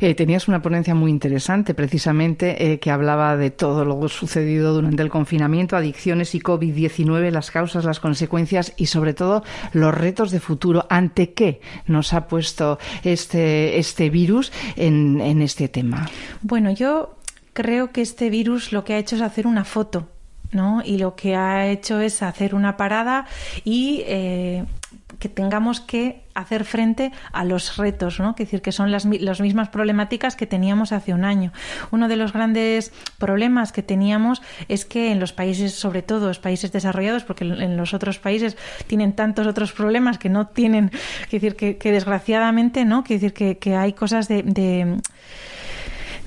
Eh, 0.00 0.14
tenías 0.14 0.48
una 0.48 0.60
ponencia 0.62 0.94
muy 0.94 1.10
interesante, 1.10 1.74
precisamente, 1.74 2.72
eh, 2.72 2.78
que 2.78 2.90
hablaba 2.90 3.36
de 3.36 3.50
todo 3.50 3.84
lo 3.84 4.08
sucedido 4.08 4.74
durante 4.74 5.02
el 5.02 5.08
confinamiento, 5.08 5.76
adicciones 5.76 6.34
y 6.34 6.40
COVID-19, 6.40 7.30
las 7.30 7.50
causas, 7.50 7.84
las 7.84 8.00
consecuencias 8.00 8.72
y, 8.76 8.86
sobre 8.86 9.14
todo, 9.14 9.42
los 9.72 9.94
retos 9.94 10.30
de 10.30 10.40
futuro. 10.40 10.86
¿Ante 10.90 11.32
qué 11.32 11.60
nos 11.86 12.12
ha 12.12 12.28
puesto 12.28 12.78
este, 13.02 13.78
este 13.78 14.10
virus 14.10 14.52
en, 14.76 15.20
en 15.20 15.42
este 15.42 15.68
tema? 15.68 16.08
Bueno, 16.42 16.70
yo 16.72 17.16
creo 17.52 17.90
que 17.90 18.02
este 18.02 18.28
virus 18.28 18.72
lo 18.72 18.84
que 18.84 18.94
ha 18.94 18.98
hecho 18.98 19.16
es 19.16 19.22
hacer 19.22 19.46
una 19.46 19.64
foto 19.64 20.08
¿no? 20.52 20.82
Y 20.84 20.98
lo 20.98 21.14
que 21.16 21.36
ha 21.36 21.66
hecho 21.66 22.00
es 22.00 22.22
hacer 22.22 22.54
una 22.54 22.76
parada 22.76 23.26
y 23.64 24.02
eh, 24.06 24.64
que 25.18 25.28
tengamos 25.28 25.80
que 25.80 26.24
hacer 26.34 26.64
frente 26.64 27.12
a 27.32 27.44
los 27.44 27.76
retos, 27.76 28.20
¿no? 28.20 28.34
Que 28.34 28.44
decir 28.44 28.60
que 28.60 28.72
son 28.72 28.90
las, 28.90 29.06
las, 29.06 29.40
mismas 29.40 29.68
problemáticas 29.70 30.36
que 30.36 30.46
teníamos 30.46 30.92
hace 30.92 31.14
un 31.14 31.24
año. 31.24 31.52
Uno 31.90 32.08
de 32.08 32.16
los 32.16 32.32
grandes 32.32 32.92
problemas 33.18 33.72
que 33.72 33.82
teníamos 33.82 34.42
es 34.68 34.84
que 34.84 35.12
en 35.12 35.20
los 35.20 35.32
países, 35.32 35.72
sobre 35.72 36.02
todo 36.02 36.28
los 36.28 36.38
países 36.38 36.72
desarrollados, 36.72 37.24
porque 37.24 37.44
en 37.44 37.76
los 37.76 37.94
otros 37.94 38.18
países 38.18 38.56
tienen 38.86 39.14
tantos 39.14 39.46
otros 39.46 39.72
problemas 39.72 40.18
que 40.18 40.28
no 40.28 40.48
tienen, 40.48 40.90
que 41.30 41.40
decir 41.40 41.56
que, 41.56 41.92
desgraciadamente, 41.92 42.84
¿no? 42.84 43.02
Que 43.02 43.18
decir 43.18 43.32
que, 43.32 43.76
hay 43.76 43.92
cosas 43.94 44.28
de 44.28 44.42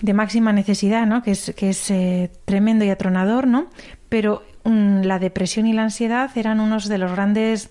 de 0.01 0.13
máxima 0.13 0.53
necesidad, 0.53 1.05
¿no? 1.05 1.21
que 1.23 1.31
es, 1.31 1.53
que 1.55 1.69
es 1.69 1.91
eh, 1.91 2.31
tremendo 2.45 2.85
y 2.85 2.89
atronador, 2.89 3.47
¿no? 3.47 3.67
Pero 4.09 4.43
mm, 4.63 5.01
la 5.01 5.19
depresión 5.19 5.67
y 5.67 5.73
la 5.73 5.83
ansiedad 5.83 6.29
eran 6.35 6.59
unos 6.59 6.87
de 6.89 6.97
los 6.97 7.11
grandes 7.11 7.69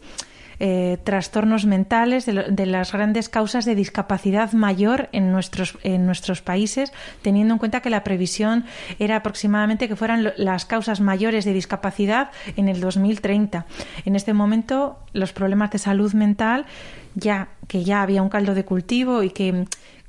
eh, 0.61 0.99
trastornos 1.05 1.67
mentales, 1.67 2.27
de, 2.27 2.67
las 2.67 2.93
grandes 2.93 3.29
causas 3.29 3.65
de 3.65 3.77
discapacidad 3.77 4.51
mayor 4.53 5.09
en 5.13 5.31
nuestros, 5.31 5.79
en 5.85 6.05
nuestros 6.05 6.43
países, 6.43 6.93
teniendo 7.23 7.55
en 7.55 7.59
cuenta 7.59 7.81
que 7.81 7.91
la 7.91 8.03
previsión 8.03 8.65
era 8.99 9.17
aproximadamente 9.17 9.87
que 9.87 9.95
fueran 9.95 10.33
las 10.37 10.65
causas 10.65 11.01
mayores 11.01 11.45
de 11.45 11.53
discapacidad 11.53 12.31
en 12.57 12.69
el 12.69 12.81
2030. 12.81 13.67
En 14.05 14.17
este 14.17 14.33
momento, 14.33 14.99
los 15.13 15.33
problemas 15.33 15.71
de 15.71 15.79
salud 15.79 16.13
mental, 16.15 16.67
ya 17.15 17.51
que 17.69 17.85
ya 17.85 18.03
había 18.03 18.23
un 18.23 18.29
caldo 18.29 18.55
de 18.55 18.65
cultivo 18.65 19.23
y 19.23 19.31
que 19.31 19.65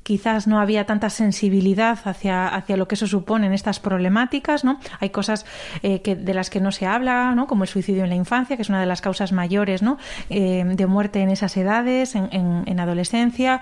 quizás 0.09 0.47
no 0.47 0.59
había 0.59 0.87
tanta 0.87 1.11
sensibilidad 1.11 1.99
hacia, 2.03 2.47
hacia 2.47 2.77
lo 2.77 2.87
que 2.87 2.95
eso 2.95 3.05
supone 3.05 3.45
en 3.45 3.53
estas 3.53 3.79
problemáticas, 3.79 4.63
¿no? 4.63 4.79
Hay 4.99 5.11
cosas 5.11 5.45
eh, 5.83 6.01
que, 6.01 6.15
de 6.15 6.33
las 6.33 6.49
que 6.49 6.59
no 6.59 6.71
se 6.71 6.87
habla, 6.87 7.35
¿no? 7.35 7.45
Como 7.45 7.63
el 7.63 7.69
suicidio 7.69 8.05
en 8.05 8.09
la 8.09 8.15
infancia, 8.15 8.55
que 8.55 8.63
es 8.63 8.69
una 8.69 8.79
de 8.79 8.87
las 8.87 9.01
causas 9.01 9.31
mayores, 9.31 9.83
¿no? 9.83 9.99
Eh, 10.31 10.63
de 10.65 10.87
muerte 10.87 11.19
en 11.19 11.29
esas 11.29 11.55
edades, 11.57 12.15
en, 12.15 12.27
en, 12.31 12.79
adolescencia, 12.79 13.61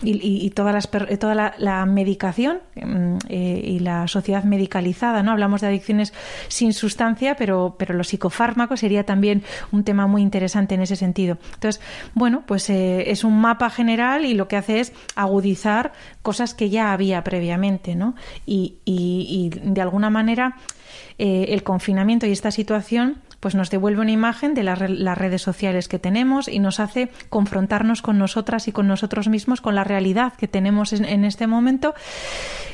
y, 0.00 0.48
todas 0.50 0.72
las, 0.72 0.88
toda 1.18 1.54
la, 1.58 1.84
medicación 1.86 2.60
mm, 2.76 3.16
eh, 3.28 3.60
y 3.64 3.80
la 3.80 4.06
sociedad 4.06 4.44
medicalizada, 4.44 5.24
¿no? 5.24 5.32
Hablamos 5.32 5.62
de 5.62 5.66
adicciones 5.66 6.14
sin 6.46 6.74
sustancia, 6.74 7.34
pero, 7.34 7.74
pero 7.76 7.92
los 7.92 8.06
psicofármacos 8.06 8.78
sería 8.78 9.02
también 9.02 9.42
un 9.72 9.82
tema 9.82 10.06
muy 10.06 10.22
interesante 10.22 10.76
en 10.76 10.82
ese 10.82 10.94
sentido. 10.94 11.38
Entonces, 11.54 11.82
bueno, 12.14 12.44
pues 12.46 12.70
es 12.70 13.24
un 13.24 13.40
mapa 13.40 13.68
general 13.68 14.24
y 14.24 14.34
lo 14.34 14.46
que 14.46 14.56
hace 14.56 14.78
es 14.78 14.92
agudizar 15.16 15.87
cosas 16.22 16.54
que 16.54 16.70
ya 16.70 16.92
había 16.92 17.24
previamente, 17.24 17.94
¿no? 17.94 18.14
Y, 18.46 18.76
y, 18.84 19.50
de 19.50 19.80
alguna 19.80 20.10
manera 20.10 20.56
eh, 21.18 21.46
el 21.50 21.62
confinamiento 21.62 22.26
y 22.26 22.32
esta 22.32 22.50
situación 22.50 23.18
pues 23.40 23.54
nos 23.54 23.70
devuelve 23.70 24.00
una 24.00 24.12
imagen 24.12 24.54
de 24.54 24.62
las, 24.62 24.78
redes 24.78 25.42
sociales 25.42 25.88
que 25.88 25.98
tenemos 25.98 26.48
y 26.48 26.58
nos 26.58 26.80
hace 26.80 27.10
confrontarnos 27.28 28.02
con 28.02 28.18
nosotras 28.18 28.68
y 28.68 28.72
con 28.72 28.88
nosotros 28.88 29.28
mismos, 29.28 29.60
con 29.60 29.74
la 29.74 29.84
realidad 29.84 30.32
que 30.36 30.48
tenemos 30.48 30.92
en 30.92 31.24
este 31.24 31.46
momento 31.46 31.94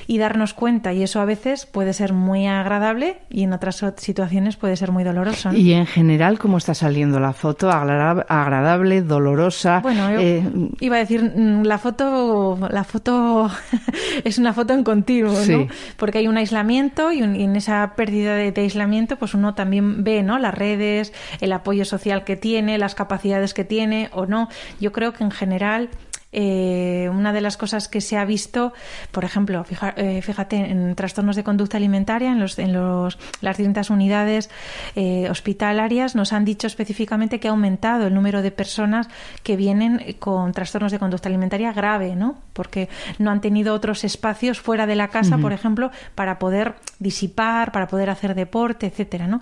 y 0.07 0.19
darnos 0.19 0.55
cuenta. 0.55 0.93
Y 0.93 1.03
eso 1.03 1.21
a 1.21 1.25
veces 1.25 1.67
puede 1.67 1.93
ser 1.93 2.13
muy 2.13 2.47
agradable 2.47 3.19
y 3.31 3.43
en 3.43 3.53
otras 3.53 3.85
situaciones 3.97 4.57
puede 4.57 4.77
ser 4.77 4.93
muy 4.93 5.05
doloroso. 5.05 5.53
Y 5.53 5.73
en 5.73 5.87
general, 5.87 6.39
¿cómo 6.39 6.59
está 6.59 6.75
saliendo 6.75 7.21
la 7.21 7.33
foto? 7.33 7.71
¿Agradable, 7.71 9.03
dolorosa? 9.03 9.81
Bueno, 9.81 10.09
eh, 10.11 10.43
iba 10.81 10.97
a 10.97 10.99
decir, 10.99 11.23
mm, 11.23 11.63
la 11.65 11.79
foto, 11.79 12.59
la 12.71 12.85
foto 12.85 13.51
es 14.25 14.39
una 14.39 14.53
foto 14.53 14.75
en 14.75 14.85
continuo, 14.85 15.35
¿no? 15.47 15.69
Porque 15.97 16.19
hay 16.19 16.29
un 16.29 16.37
aislamiento 16.37 17.13
y, 17.13 17.23
en 17.23 17.57
esa 17.57 17.95
pérdida 17.97 18.35
de, 18.35 18.53
de, 18.53 18.61
aislamiento, 18.63 19.17
pues 19.17 19.35
uno 19.35 19.55
también 19.55 20.05
ve, 20.05 20.23
¿no? 20.23 20.39
Redes, 20.55 21.13
el 21.41 21.53
apoyo 21.53 21.85
social 21.85 22.25
que 22.25 22.37
tiene, 22.37 22.79
las 22.79 22.95
capacidades 22.95 23.55
que 23.55 23.65
tiene 23.65 24.09
o 24.13 24.27
no. 24.27 24.49
Yo 24.81 24.93
creo 24.93 25.13
que 25.13 25.25
en 25.25 25.31
general 25.31 25.91
eh, 26.37 27.09
una 27.13 27.33
de 27.33 27.41
las 27.41 27.57
cosas 27.57 27.87
que 27.87 28.01
se 28.01 28.17
ha 28.17 28.25
visto, 28.25 28.73
por 29.13 29.25
ejemplo, 29.25 29.65
eh, 29.97 30.21
fíjate 30.21 30.57
en 30.57 30.97
trastornos 30.97 31.37
de 31.37 31.45
conducta 31.45 31.77
alimentaria, 31.77 32.33
en, 32.33 32.41
los, 32.41 32.59
en 32.59 32.73
los, 32.73 33.19
las 33.41 33.57
distintas 33.57 33.89
unidades 33.89 34.51
eh, 34.97 35.29
hospitalarias, 35.31 36.17
nos 36.17 36.33
han 36.33 36.45
dicho 36.45 36.67
específicamente 36.67 37.39
que 37.39 37.47
ha 37.47 37.53
aumentado 37.53 38.09
el 38.09 38.15
número 38.15 38.43
de 38.43 38.51
personas 38.51 39.09
que 39.45 39.57
vienen 39.57 40.17
con 40.19 40.53
trastornos 40.53 40.91
de 40.91 40.99
conducta 40.99 41.29
alimentaria 41.29 41.73
grave, 41.73 42.17
¿no? 42.17 42.37
Porque 42.53 42.89
no 43.19 43.31
han 43.31 43.41
tenido 43.41 43.73
otros 43.73 44.03
espacios 44.03 44.61
fuera 44.61 44.87
de 44.87 44.97
la 44.97 45.09
casa, 45.09 45.39
por 45.39 45.53
ejemplo, 45.53 45.91
para 46.17 46.39
poder 46.41 46.75
disipar, 46.99 47.71
para 47.71 47.87
poder 47.87 48.11
hacer 48.11 48.35
deporte, 48.35 48.87
etcétera, 48.87 49.29
¿no? 49.29 49.41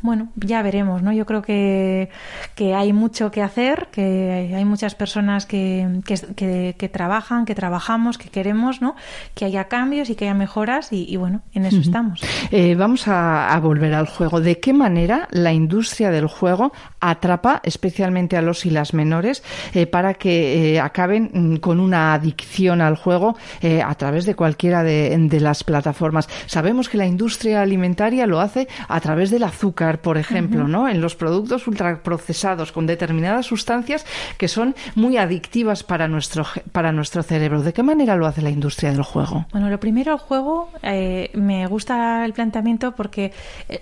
Bueno, 0.00 0.30
ya 0.34 0.62
veremos, 0.62 1.02
¿no? 1.02 1.12
Yo 1.12 1.24
creo 1.24 1.42
que, 1.42 2.10
que 2.56 2.74
hay 2.74 2.92
mucho 2.92 3.30
que 3.30 3.42
hacer, 3.42 3.88
que 3.92 4.52
hay 4.56 4.64
muchas 4.64 4.94
personas 4.94 5.46
que, 5.46 6.00
que 6.04 6.31
que, 6.34 6.90
trabajan, 6.92 7.44
que 7.44 7.54
trabajamos, 7.54 8.18
que 8.18 8.28
queremos, 8.28 8.80
¿no? 8.80 8.94
Que 9.34 9.44
haya 9.44 9.64
cambios 9.64 10.10
y 10.10 10.14
que 10.14 10.24
haya 10.24 10.34
mejoras 10.34 10.88
y, 10.92 11.16
bueno, 11.16 11.42
en 11.52 11.66
eso 11.66 11.78
estamos. 11.78 12.20
Eh, 12.50 12.74
vamos 12.74 13.06
a, 13.06 13.58
volver 13.62 13.94
al 13.94 14.06
juego. 14.06 14.40
¿De 14.40 14.58
qué 14.58 14.72
manera 14.72 15.28
la 15.30 15.52
industria 15.52 16.10
del 16.10 16.26
juego 16.26 16.72
atrapa 17.00 17.60
especialmente 17.64 18.36
a 18.36 18.42
los 18.42 18.66
y 18.66 18.70
las 18.70 18.94
menores 18.94 19.42
eh, 19.74 19.86
para 19.86 20.14
que 20.14 20.74
eh, 20.74 20.80
acaben 20.80 21.30
mm, 21.32 21.56
con 21.56 21.78
una 21.78 22.14
adicción 22.14 22.80
al 22.80 22.96
juego 22.96 23.36
a 23.84 23.94
través 23.94 24.24
de 24.24 24.34
cualquiera 24.34 24.82
de, 24.82 25.38
las 25.40 25.64
plataformas? 25.64 26.28
Sabemos 26.46 26.88
que 26.88 26.96
la 26.96 27.06
industria 27.06 27.62
alimentaria 27.62 28.26
lo 28.26 28.40
hace 28.40 28.68
a 28.88 29.00
través 29.00 29.30
del 29.30 29.44
azúcar, 29.44 30.00
por 30.00 30.18
ejemplo, 30.18 30.66
¿no? 30.66 30.88
En 30.88 31.00
los 31.00 31.14
productos 31.14 31.66
ultraprocesados 31.66 32.72
con 32.72 32.86
determinadas 32.86 33.46
sustancias 33.46 34.06
que 34.38 34.48
son 34.48 34.74
muy 34.94 35.16
adictivas 35.16 35.82
para 35.82 36.08
nosotros 36.08 36.21
nuestro, 36.22 36.46
para 36.70 36.92
nuestro 36.92 37.22
cerebro. 37.22 37.62
¿De 37.62 37.72
qué 37.72 37.82
manera 37.82 38.16
lo 38.16 38.26
hace 38.26 38.42
la 38.42 38.50
industria 38.50 38.92
del 38.92 39.02
juego? 39.02 39.46
Bueno, 39.52 39.68
lo 39.68 39.80
primero, 39.80 40.12
el 40.12 40.18
juego, 40.18 40.68
eh, 40.82 41.30
me 41.34 41.66
gusta 41.66 42.24
el 42.24 42.32
planteamiento 42.32 42.94
porque 42.94 43.32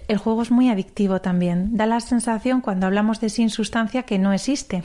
el 0.09 0.19
juego 0.19 0.43
es 0.43 0.51
muy 0.51 0.71
adictivo 0.71 1.21
también. 1.21 1.77
Da 1.77 1.87
la 1.87 2.01
sensación, 2.01 2.61
cuando 2.61 2.87
hablamos 2.87 3.21
de 3.21 3.29
sin 3.29 3.51
sustancia, 3.51 4.05
que 4.05 4.19
no 4.19 4.33
existe 4.33 4.83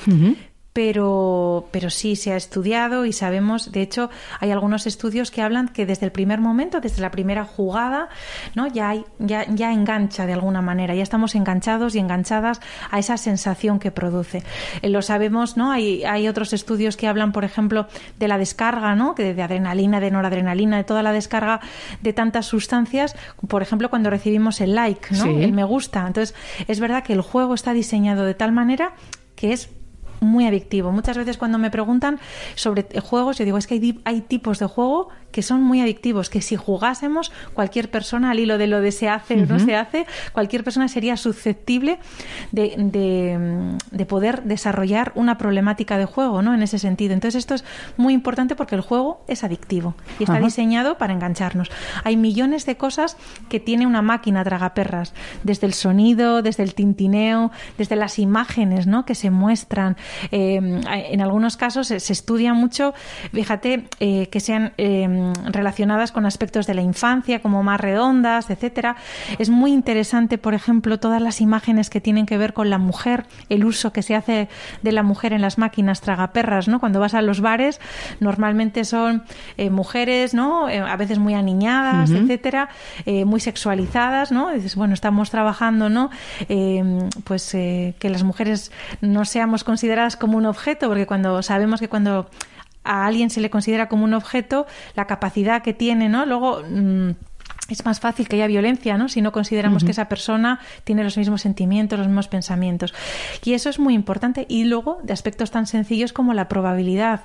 pero, 0.75 1.69
pero 1.71 1.89
sí 1.89 2.17
se 2.17 2.33
ha 2.33 2.35
estudiado 2.35 3.05
y 3.05 3.13
sabemos, 3.13 3.71
de 3.71 3.81
hecho, 3.81 4.09
hay 4.41 4.51
algunos 4.51 4.87
estudios 4.87 5.31
que 5.31 5.41
hablan 5.41 5.69
que 5.69 5.85
desde 5.85 6.05
el 6.05 6.11
primer 6.11 6.41
momento, 6.41 6.81
desde 6.81 7.01
la 7.01 7.11
primera 7.11 7.45
jugada, 7.45 8.09
¿no? 8.55 8.67
ya, 8.67 8.89
hay, 8.89 9.05
ya, 9.17 9.45
ya 9.47 9.71
engancha 9.71 10.25
de 10.25 10.33
alguna 10.33 10.61
manera, 10.61 10.93
ya 10.93 11.01
estamos 11.01 11.33
enganchados 11.33 11.95
y 11.95 11.99
enganchadas 11.99 12.59
a 12.91 12.99
esa 12.99 13.15
sensación 13.15 13.79
que 13.79 13.89
produce. 13.89 14.43
Eh, 14.81 14.89
lo 14.89 15.01
sabemos, 15.01 15.55
¿no? 15.55 15.71
Hay, 15.71 16.03
hay 16.03 16.27
otros 16.27 16.51
estudios 16.51 16.97
que 16.97 17.07
hablan, 17.07 17.31
por 17.31 17.45
ejemplo, 17.45 17.87
de 18.19 18.27
la 18.27 18.37
descarga, 18.37 18.95
¿no? 18.95 19.13
De, 19.13 19.33
de 19.33 19.41
adrenalina, 19.41 20.01
de 20.01 20.11
noradrenalina, 20.11 20.75
de 20.75 20.83
toda 20.83 21.03
la 21.03 21.13
descarga 21.13 21.61
de 22.01 22.11
tantas 22.11 22.47
sustancias, 22.47 23.15
por 23.47 23.61
ejemplo, 23.61 23.89
cuando 23.89 24.09
recibimos 24.09 24.59
el 24.59 24.75
like, 24.75 25.15
¿no? 25.15 25.23
El 25.23 25.53
me 25.53 25.63
gusta. 25.63 26.05
Entonces, 26.05 26.35
es 26.67 26.81
verdad 26.81 27.01
que 27.01 27.13
el 27.13 27.21
juego 27.21 27.53
está 27.53 27.71
diseñado 27.71 28.25
de 28.25 28.33
tal 28.33 28.51
manera 28.51 28.91
que 29.35 29.53
es 29.53 29.69
muy 30.19 30.45
adictivo. 30.45 30.91
Muchas 30.91 31.17
veces 31.17 31.37
cuando 31.37 31.57
me 31.57 31.71
preguntan 31.71 32.19
sobre 32.55 32.85
juegos, 33.01 33.37
yo 33.37 33.45
digo, 33.45 33.57
es 33.57 33.67
que 33.67 33.75
hay, 33.75 33.99
hay 34.05 34.21
tipos 34.21 34.59
de 34.59 34.65
juego 34.65 35.09
que 35.35 35.41
son 35.41 35.61
muy 35.61 35.81
adictivos, 35.81 36.29
que 36.29 36.41
si 36.41 36.55
jugásemos 36.55 37.29
cualquier 37.53 37.91
persona 37.91 38.31
al 38.31 38.39
hilo 38.39 38.57
de 38.57 38.67
lo 38.67 38.79
de 38.79 38.93
se 38.93 39.09
hace 39.09 39.43
o 39.43 39.45
no 39.45 39.59
se 39.59 39.75
hace, 39.75 40.05
cualquier 40.31 40.63
persona 40.63 40.87
sería 40.87 41.17
susceptible 41.17 41.99
de, 42.53 43.77
de, 43.91 44.05
poder 44.05 44.43
desarrollar 44.43 45.11
una 45.15 45.37
problemática 45.37 45.97
de 45.97 46.05
juego, 46.05 46.41
¿no? 46.41 46.53
En 46.53 46.63
ese 46.63 46.79
sentido. 46.79 47.13
Entonces 47.13 47.39
esto 47.39 47.53
es 47.53 47.65
muy 47.97 48.13
importante 48.13 48.55
porque 48.55 48.75
el 48.75 48.81
juego 48.81 49.25
es 49.27 49.43
adictivo 49.43 49.95
y 50.19 50.23
está 50.23 50.39
diseñado 50.39 50.97
para 50.97 51.11
engancharnos. 51.11 51.69
Hay 52.05 52.15
millones 52.15 52.65
de 52.65 52.77
cosas 52.77 53.17
que 53.49 53.59
tiene 53.59 53.85
una 53.85 54.01
máquina 54.01 54.41
tragaperras, 54.45 55.13
desde 55.43 55.67
el 55.67 55.73
sonido, 55.73 56.43
desde 56.43 56.63
el 56.63 56.75
tintineo, 56.75 57.51
desde 57.77 57.97
las 57.97 58.19
imágenes, 58.19 58.87
¿no? 58.87 59.05
Que 59.05 59.15
se 59.15 59.31
muestran. 59.31 59.97
Eh, 60.31 60.55
en 60.55 61.21
algunos 61.21 61.57
casos 61.57 61.87
se, 61.87 61.95
estudia 61.95 62.53
mucho, 62.53 62.93
fíjate, 63.33 63.85
eh, 63.99 64.27
que 64.27 64.39
sean 64.39 64.73
eh, 64.77 65.07
relacionadas 65.45 66.11
con 66.11 66.25
aspectos 66.25 66.67
de 66.67 66.73
la 66.73 66.81
infancia, 66.81 67.41
como 67.41 67.63
más 67.63 67.79
redondas, 67.79 68.49
etcétera. 68.49 68.95
Es 69.39 69.49
muy 69.49 69.71
interesante, 69.71 70.37
por 70.37 70.53
ejemplo, 70.53 70.99
todas 70.99 71.21
las 71.21 71.41
imágenes 71.41 71.89
que 71.89 72.01
tienen 72.01 72.25
que 72.25 72.37
ver 72.37 72.53
con 72.53 72.69
la 72.69 72.77
mujer, 72.77 73.25
el 73.49 73.65
uso 73.65 73.91
que 73.91 74.01
se 74.01 74.15
hace 74.15 74.47
de 74.81 74.91
la 74.91 75.03
mujer 75.03 75.33
en 75.33 75.41
las 75.41 75.57
máquinas 75.57 76.01
tragaperras, 76.01 76.67
¿no? 76.67 76.79
Cuando 76.79 76.99
vas 76.99 77.13
a 77.13 77.21
los 77.21 77.41
bares, 77.41 77.79
normalmente 78.19 78.83
son 78.85 79.23
eh, 79.57 79.69
mujeres, 79.69 80.33
¿no? 80.33 80.69
Eh, 80.69 80.79
a 80.79 80.95
veces 80.97 81.19
muy 81.19 81.33
aniñadas, 81.33 82.11
etcétera, 82.11 82.69
eh, 83.05 83.25
muy 83.25 83.39
sexualizadas, 83.39 84.31
¿no? 84.31 84.51
dices, 84.51 84.75
bueno, 84.75 84.93
estamos 84.93 85.29
trabajando, 85.29 85.89
¿no? 85.89 86.09
pues 87.23 87.51
que 87.51 88.09
las 88.09 88.23
mujeres 88.23 88.71
no 89.01 89.25
seamos 89.25 89.63
consideradas 89.63 89.94
como 90.17 90.37
un 90.37 90.45
objeto, 90.45 90.87
porque 90.87 91.05
cuando 91.05 91.41
sabemos 91.41 91.79
que 91.79 91.89
cuando 91.89 92.29
a 92.83 93.05
alguien 93.05 93.29
se 93.29 93.41
le 93.41 93.49
considera 93.49 93.89
como 93.89 94.03
un 94.03 94.13
objeto, 94.13 94.65
la 94.95 95.07
capacidad 95.07 95.61
que 95.61 95.73
tiene, 95.73 96.09
¿no? 96.09 96.25
Luego. 96.25 96.61
Mm, 96.69 97.11
es 97.69 97.83
más 97.83 97.99
fácil 97.99 98.27
que 98.27 98.35
haya 98.35 98.47
violencia, 98.47 98.97
¿no? 98.97 99.09
Si 99.09 99.21
no 99.21 99.31
consideramos 99.31 99.83
que 99.83 99.91
esa 99.91 100.07
persona 100.07 100.59
tiene 100.83 101.03
los 101.03 101.17
mismos 101.17 101.41
sentimientos, 101.41 101.97
los 101.97 102.07
mismos 102.07 102.27
pensamientos. 102.27 102.93
Y 103.43 103.53
eso 103.53 103.69
es 103.69 103.79
muy 103.79 103.95
importante. 103.95 104.45
Y 104.47 104.65
luego, 104.65 104.99
de 105.01 105.13
aspectos 105.13 105.49
tan 105.49 105.65
sencillos 105.65 106.13
como 106.13 106.33
la 106.33 106.47
probabilidad 106.47 107.21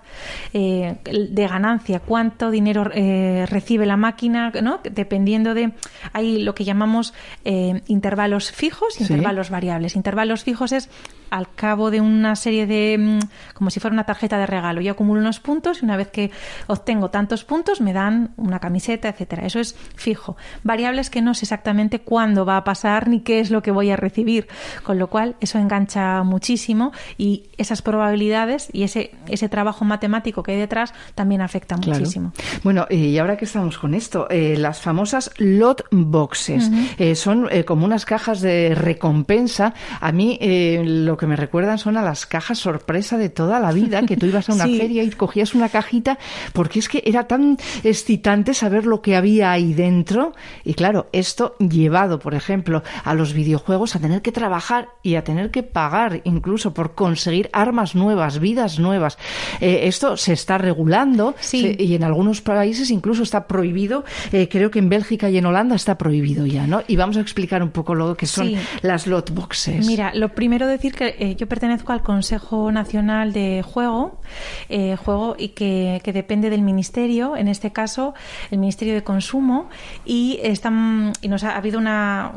eh, 0.54 0.96
de 1.04 1.46
ganancia, 1.46 2.00
cuánto 2.00 2.50
dinero 2.50 2.90
eh, 2.94 3.44
recibe 3.50 3.84
la 3.84 3.98
máquina, 3.98 4.50
¿no? 4.62 4.80
Dependiendo 4.82 5.52
de. 5.52 5.72
Hay 6.14 6.42
lo 6.42 6.54
que 6.54 6.64
llamamos 6.64 7.12
eh, 7.44 7.82
intervalos 7.86 8.50
fijos 8.50 8.98
y 8.98 9.02
intervalos 9.02 9.50
variables. 9.50 9.94
Intervalos 9.94 10.44
fijos 10.44 10.72
es 10.72 10.88
al 11.30 11.52
cabo 11.54 11.90
de 11.90 12.00
una 12.00 12.36
serie 12.36 12.66
de, 12.66 12.96
mm, 12.98 13.54
como 13.54 13.70
si 13.70 13.80
fuera 13.80 13.94
una 13.94 14.04
tarjeta 14.04 14.38
de 14.38 14.46
regalo. 14.46 14.80
Yo 14.80 14.92
acumulo 14.92 15.20
unos 15.20 15.40
puntos 15.40 15.82
y 15.82 15.84
una 15.84 15.96
vez 15.96 16.08
que 16.08 16.30
obtengo 16.66 17.10
tantos 17.10 17.44
puntos 17.44 17.80
me 17.80 17.92
dan 17.92 18.30
una 18.36 18.58
camiseta, 18.58 19.08
etcétera. 19.08 19.46
Eso 19.46 19.60
es 19.60 19.76
fijo. 19.94 20.36
Variables 20.62 21.10
que 21.10 21.22
no 21.22 21.34
sé 21.34 21.44
exactamente 21.44 22.00
cuándo 22.00 22.44
va 22.44 22.56
a 22.56 22.64
pasar 22.64 23.08
ni 23.08 23.20
qué 23.20 23.40
es 23.40 23.50
lo 23.50 23.62
que 23.62 23.70
voy 23.70 23.90
a 23.90 23.96
recibir, 23.96 24.48
con 24.82 24.98
lo 24.98 25.08
cual 25.08 25.36
eso 25.40 25.58
engancha 25.58 26.22
muchísimo 26.22 26.92
y 27.18 27.44
esas 27.58 27.82
probabilidades 27.82 28.68
y 28.72 28.82
ese, 28.82 29.12
ese 29.28 29.48
trabajo 29.48 29.84
matemático 29.84 30.42
que 30.42 30.52
hay 30.52 30.58
detrás 30.58 30.94
también 31.14 31.40
afecta 31.40 31.76
muchísimo. 31.76 32.32
Bueno, 32.62 32.86
y 32.90 33.16
ahora 33.18 33.36
que 33.36 33.44
estamos 33.44 33.78
con 33.78 33.94
esto, 33.94 34.28
eh, 34.30 34.56
las 34.56 34.80
famosas 34.80 35.30
lot 35.38 35.84
boxes 35.90 36.70
eh, 36.98 37.14
son 37.14 37.48
eh, 37.50 37.64
como 37.64 37.84
unas 37.84 38.04
cajas 38.04 38.40
de 38.40 38.74
recompensa. 38.74 39.74
A 40.00 40.12
mí 40.12 40.38
lo 40.84 41.16
que 41.20 41.26
me 41.26 41.36
recuerdan 41.36 41.78
son 41.78 41.96
a 41.96 42.02
las 42.02 42.26
cajas 42.26 42.58
sorpresa 42.58 43.16
de 43.16 43.28
toda 43.28 43.60
la 43.60 43.70
vida, 43.70 44.02
que 44.02 44.16
tú 44.16 44.26
ibas 44.26 44.48
a 44.48 44.54
una 44.54 44.66
feria 44.78 45.04
y 45.04 45.10
cogías 45.10 45.54
una 45.54 45.68
cajita, 45.68 46.18
porque 46.52 46.80
es 46.80 46.88
que 46.88 47.02
era 47.06 47.28
tan 47.28 47.58
excitante 47.84 48.54
saber 48.54 48.86
lo 48.86 49.02
que 49.02 49.14
había 49.14 49.52
ahí 49.52 49.74
dentro. 49.74 50.32
Y 50.64 50.74
claro, 50.74 51.08
esto 51.12 51.56
llevado, 51.58 52.18
por 52.18 52.34
ejemplo, 52.34 52.82
a 53.04 53.14
los 53.14 53.34
videojuegos 53.34 53.94
a 53.94 54.00
tener 54.00 54.22
que 54.22 54.32
trabajar 54.32 54.88
y 55.02 55.14
a 55.14 55.24
tener 55.24 55.50
que 55.50 55.62
pagar 55.62 56.22
incluso 56.24 56.74
por 56.74 56.94
conseguir 56.94 57.50
armas 57.52 57.94
nuevas, 57.94 58.40
vidas 58.40 58.78
nuevas. 58.78 59.18
Eh, 59.60 59.82
esto 59.84 60.16
se 60.16 60.32
está 60.32 60.58
regulando 60.58 61.34
y 61.52 61.94
en 61.94 62.04
algunos 62.04 62.40
países 62.40 62.90
incluso 62.90 63.22
está 63.22 63.46
prohibido. 63.46 64.04
Eh, 64.32 64.48
creo 64.50 64.70
que 64.70 64.78
en 64.78 64.88
Bélgica 64.88 65.28
y 65.28 65.36
en 65.36 65.46
Holanda 65.46 65.76
está 65.76 65.98
prohibido 65.98 66.46
ya, 66.46 66.66
¿no? 66.66 66.82
Y 66.88 66.96
vamos 66.96 67.18
a 67.18 67.20
explicar 67.20 67.62
un 67.62 67.70
poco 67.70 67.94
lo 67.94 68.16
que 68.16 68.26
son 68.26 68.54
las 68.80 69.06
lot 69.06 69.30
boxes. 69.30 69.86
Mira, 69.86 70.12
lo 70.14 70.30
primero 70.30 70.66
decir 70.66 70.94
que 70.94 71.09
eh, 71.18 71.36
yo 71.36 71.48
pertenezco 71.48 71.92
al 71.92 72.02
Consejo 72.02 72.70
Nacional 72.72 73.32
de 73.32 73.62
Juego, 73.62 74.20
eh, 74.68 74.96
Juego 74.96 75.36
y 75.38 75.48
que, 75.48 76.00
depende 76.12 76.50
del 76.50 76.62
Ministerio, 76.62 77.36
en 77.36 77.48
este 77.48 77.72
caso 77.72 78.14
el 78.50 78.58
Ministerio 78.58 78.94
de 78.94 79.02
Consumo, 79.02 79.68
y 80.04 80.38
están 80.42 81.12
y 81.20 81.28
nos 81.28 81.44
ha, 81.44 81.56
habido 81.56 81.78
una, 81.78 82.32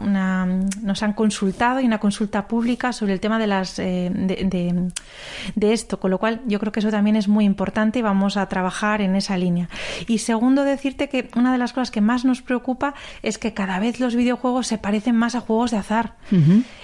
nos 0.82 1.04
han 1.04 1.14
consultado 1.14 1.80
y 1.80 1.86
una 1.86 2.00
consulta 2.00 2.48
pública 2.48 2.94
sobre 2.94 3.14
el 3.14 3.20
tema 3.20 3.40
de 3.40 3.48
las 3.48 3.80
eh, 3.80 4.12
de, 4.14 4.92
de, 5.56 5.74
esto, 5.74 6.00
con 6.00 6.12
lo 6.12 6.20
cual 6.20 6.42
yo 6.46 6.60
creo 6.60 6.72
que 6.72 6.80
eso 6.80 6.92
también 6.92 7.16
es 7.16 7.28
muy 7.28 7.46
importante 7.46 8.00
y 8.00 8.02
vamos 8.02 8.38
a 8.38 8.48
trabajar 8.48 9.02
en 9.02 9.16
esa 9.16 9.38
línea. 9.38 9.70
Y 10.08 10.20
segundo 10.20 10.64
decirte 10.64 11.10
que 11.10 11.30
una 11.36 11.52
de 11.52 11.58
las 11.58 11.74
cosas 11.74 11.92
que 11.92 12.02
más 12.02 12.26
nos 12.26 12.42
preocupa 12.42 12.94
es 13.22 13.38
que 13.38 13.54
cada 13.54 13.80
vez 13.80 14.00
los 14.00 14.16
videojuegos 14.16 14.68
se 14.68 14.78
parecen 14.78 15.16
más 15.16 15.36
a 15.36 15.40
juegos 15.40 15.72
de 15.72 15.78
azar. 15.78 16.16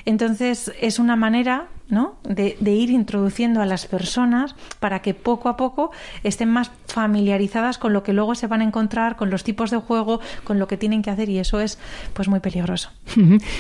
Entonces 0.06 0.72
es 0.80 1.00
una 1.00 1.16
manera 1.16 1.68
¿no? 1.90 2.16
De, 2.24 2.56
ir 2.70 2.92
introduciendo 2.92 3.62
a 3.62 3.66
las 3.66 3.88
personas 3.88 4.56
para 4.80 5.02
que 5.02 5.14
poco 5.14 5.50
a 5.50 5.58
poco 5.58 5.92
estén 6.24 6.50
más 6.50 6.72
familiarizadas 6.88 7.78
con 7.78 7.94
lo 7.94 8.04
que 8.04 8.14
luego 8.14 8.36
se 8.36 8.48
van 8.48 8.62
a 8.62 8.64
encontrar, 8.64 9.16
con 9.16 9.30
los 9.30 9.44
tipos 9.44 9.72
de 9.72 9.78
juego, 9.78 10.20
con 10.44 10.60
lo 10.60 10.68
que 10.68 10.78
tienen 10.78 11.02
que 11.02 11.10
hacer 11.10 11.30
y 11.30 11.40
eso 11.40 11.60
es 11.60 11.80
pues 12.14 12.28
muy 12.28 12.40
peligroso. 12.40 12.92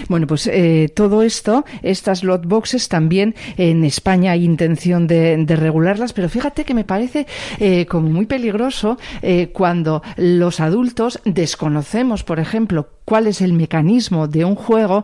Bueno, 0.07 0.27
pues 0.27 0.47
eh, 0.47 0.91
todo 0.95 1.21
esto, 1.23 1.65
estas 1.81 2.23
lot 2.23 2.45
boxes 2.45 2.87
también 2.87 3.35
en 3.57 3.83
España 3.83 4.31
hay 4.31 4.43
intención 4.43 5.07
de, 5.07 5.45
regularlas, 5.49 6.13
pero 6.13 6.29
fíjate 6.29 6.63
que 6.63 6.73
me 6.73 6.83
parece 6.83 7.25
eh, 7.59 7.85
como 7.87 8.09
muy 8.09 8.25
peligroso 8.25 8.97
eh, 9.21 9.49
cuando 9.51 10.03
los 10.15 10.59
adultos 10.59 11.19
desconocemos, 11.25 12.23
por 12.23 12.39
ejemplo, 12.39 12.89
cuál 13.09 13.25
es 13.25 13.41
el 13.41 13.53
mecanismo 13.53 14.27
de 14.27 14.45
un 14.45 14.53
juego, 14.53 15.03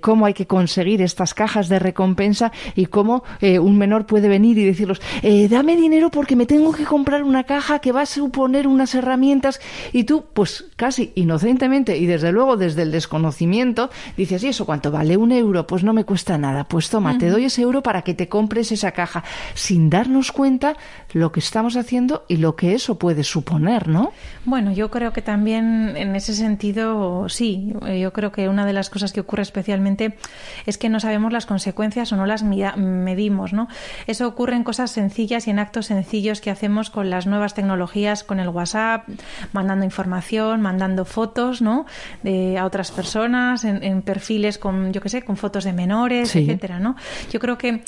cómo 0.00 0.24
hay 0.24 0.32
que 0.32 0.46
conseguir 0.46 1.02
estas 1.02 1.34
cajas 1.34 1.68
de 1.68 1.78
recompensa 1.78 2.50
y 2.74 2.86
cómo 2.86 3.24
eh, 3.40 3.58
un 3.58 3.76
menor 3.76 4.06
puede 4.06 4.28
venir 4.28 4.56
y 4.58 4.64
decirlos, 4.64 5.02
eh, 5.22 5.48
dame 5.48 5.76
dinero 5.76 6.10
porque 6.10 6.36
me 6.36 6.46
tengo 6.46 6.72
que 6.72 6.84
comprar 6.84 7.22
una 7.22 7.44
caja 7.44 7.80
que 7.80 7.92
va 7.92 8.02
a 8.02 8.06
suponer 8.06 8.66
unas 8.66 8.94
herramientas 8.94 9.60
y 9.92 10.04
tú, 10.04 10.24
pues 10.32 10.66
casi 10.76 11.12
inocentemente 11.14 11.98
y 11.98 12.06
desde 12.06 12.32
luego 12.32 12.56
desde 12.56 12.82
el 12.82 12.90
desconocimiento, 12.92 13.90
dices, 14.16 14.42
¿y 14.44 14.48
eso 14.48 14.64
cuánto 14.64 14.90
vale? 14.90 15.16
Un 15.16 15.32
euro, 15.32 15.66
pues 15.66 15.84
no 15.84 15.92
me 15.92 16.04
cuesta 16.04 16.38
nada, 16.38 16.64
pues 16.64 16.88
toma, 16.88 17.18
te 17.18 17.28
doy 17.28 17.44
ese 17.44 17.62
euro 17.62 17.82
para 17.82 18.02
que 18.02 18.14
te 18.14 18.28
compres 18.28 18.72
esa 18.72 18.92
caja, 18.92 19.24
sin 19.54 19.90
darnos 19.90 20.32
cuenta 20.32 20.76
lo 21.12 21.32
que 21.32 21.40
estamos 21.40 21.76
haciendo 21.76 22.24
y 22.28 22.36
lo 22.36 22.56
que 22.56 22.74
eso 22.74 22.98
puede 22.98 23.24
suponer, 23.24 23.88
¿no? 23.88 24.12
Bueno, 24.44 24.72
yo 24.72 24.90
creo 24.90 25.12
que 25.12 25.22
también 25.22 25.96
en 25.96 26.16
ese 26.16 26.34
sentido, 26.34 27.28
sí, 27.28 27.41
yo 27.42 28.12
creo 28.12 28.32
que 28.32 28.48
una 28.48 28.66
de 28.66 28.72
las 28.72 28.90
cosas 28.90 29.12
que 29.12 29.20
ocurre 29.20 29.42
especialmente 29.42 30.16
es 30.66 30.78
que 30.78 30.88
no 30.88 31.00
sabemos 31.00 31.32
las 31.32 31.46
consecuencias 31.46 32.12
o 32.12 32.16
no 32.16 32.26
las 32.26 32.42
medimos. 32.42 33.52
¿no? 33.52 33.68
Eso 34.06 34.26
ocurre 34.26 34.56
en 34.56 34.64
cosas 34.64 34.90
sencillas 34.90 35.46
y 35.46 35.50
en 35.50 35.58
actos 35.58 35.86
sencillos 35.86 36.40
que 36.40 36.50
hacemos 36.50 36.90
con 36.90 37.10
las 37.10 37.26
nuevas 37.26 37.54
tecnologías, 37.54 38.24
con 38.24 38.40
el 38.40 38.48
WhatsApp, 38.48 39.08
mandando 39.52 39.84
información, 39.84 40.60
mandando 40.60 41.04
fotos 41.04 41.62
¿no? 41.62 41.86
de, 42.22 42.58
a 42.58 42.64
otras 42.64 42.90
personas, 42.90 43.64
en, 43.64 44.02
perfiles 44.02 44.58
con, 44.58 44.92
yo 44.92 45.00
qué 45.00 45.08
sé, 45.08 45.22
con 45.22 45.36
fotos 45.36 45.64
de 45.64 45.72
menores, 45.72 46.34
etcétera. 46.36 46.78
¿no? 46.78 46.96
Yo 47.30 47.40
creo 47.40 47.58
que, 47.58 47.82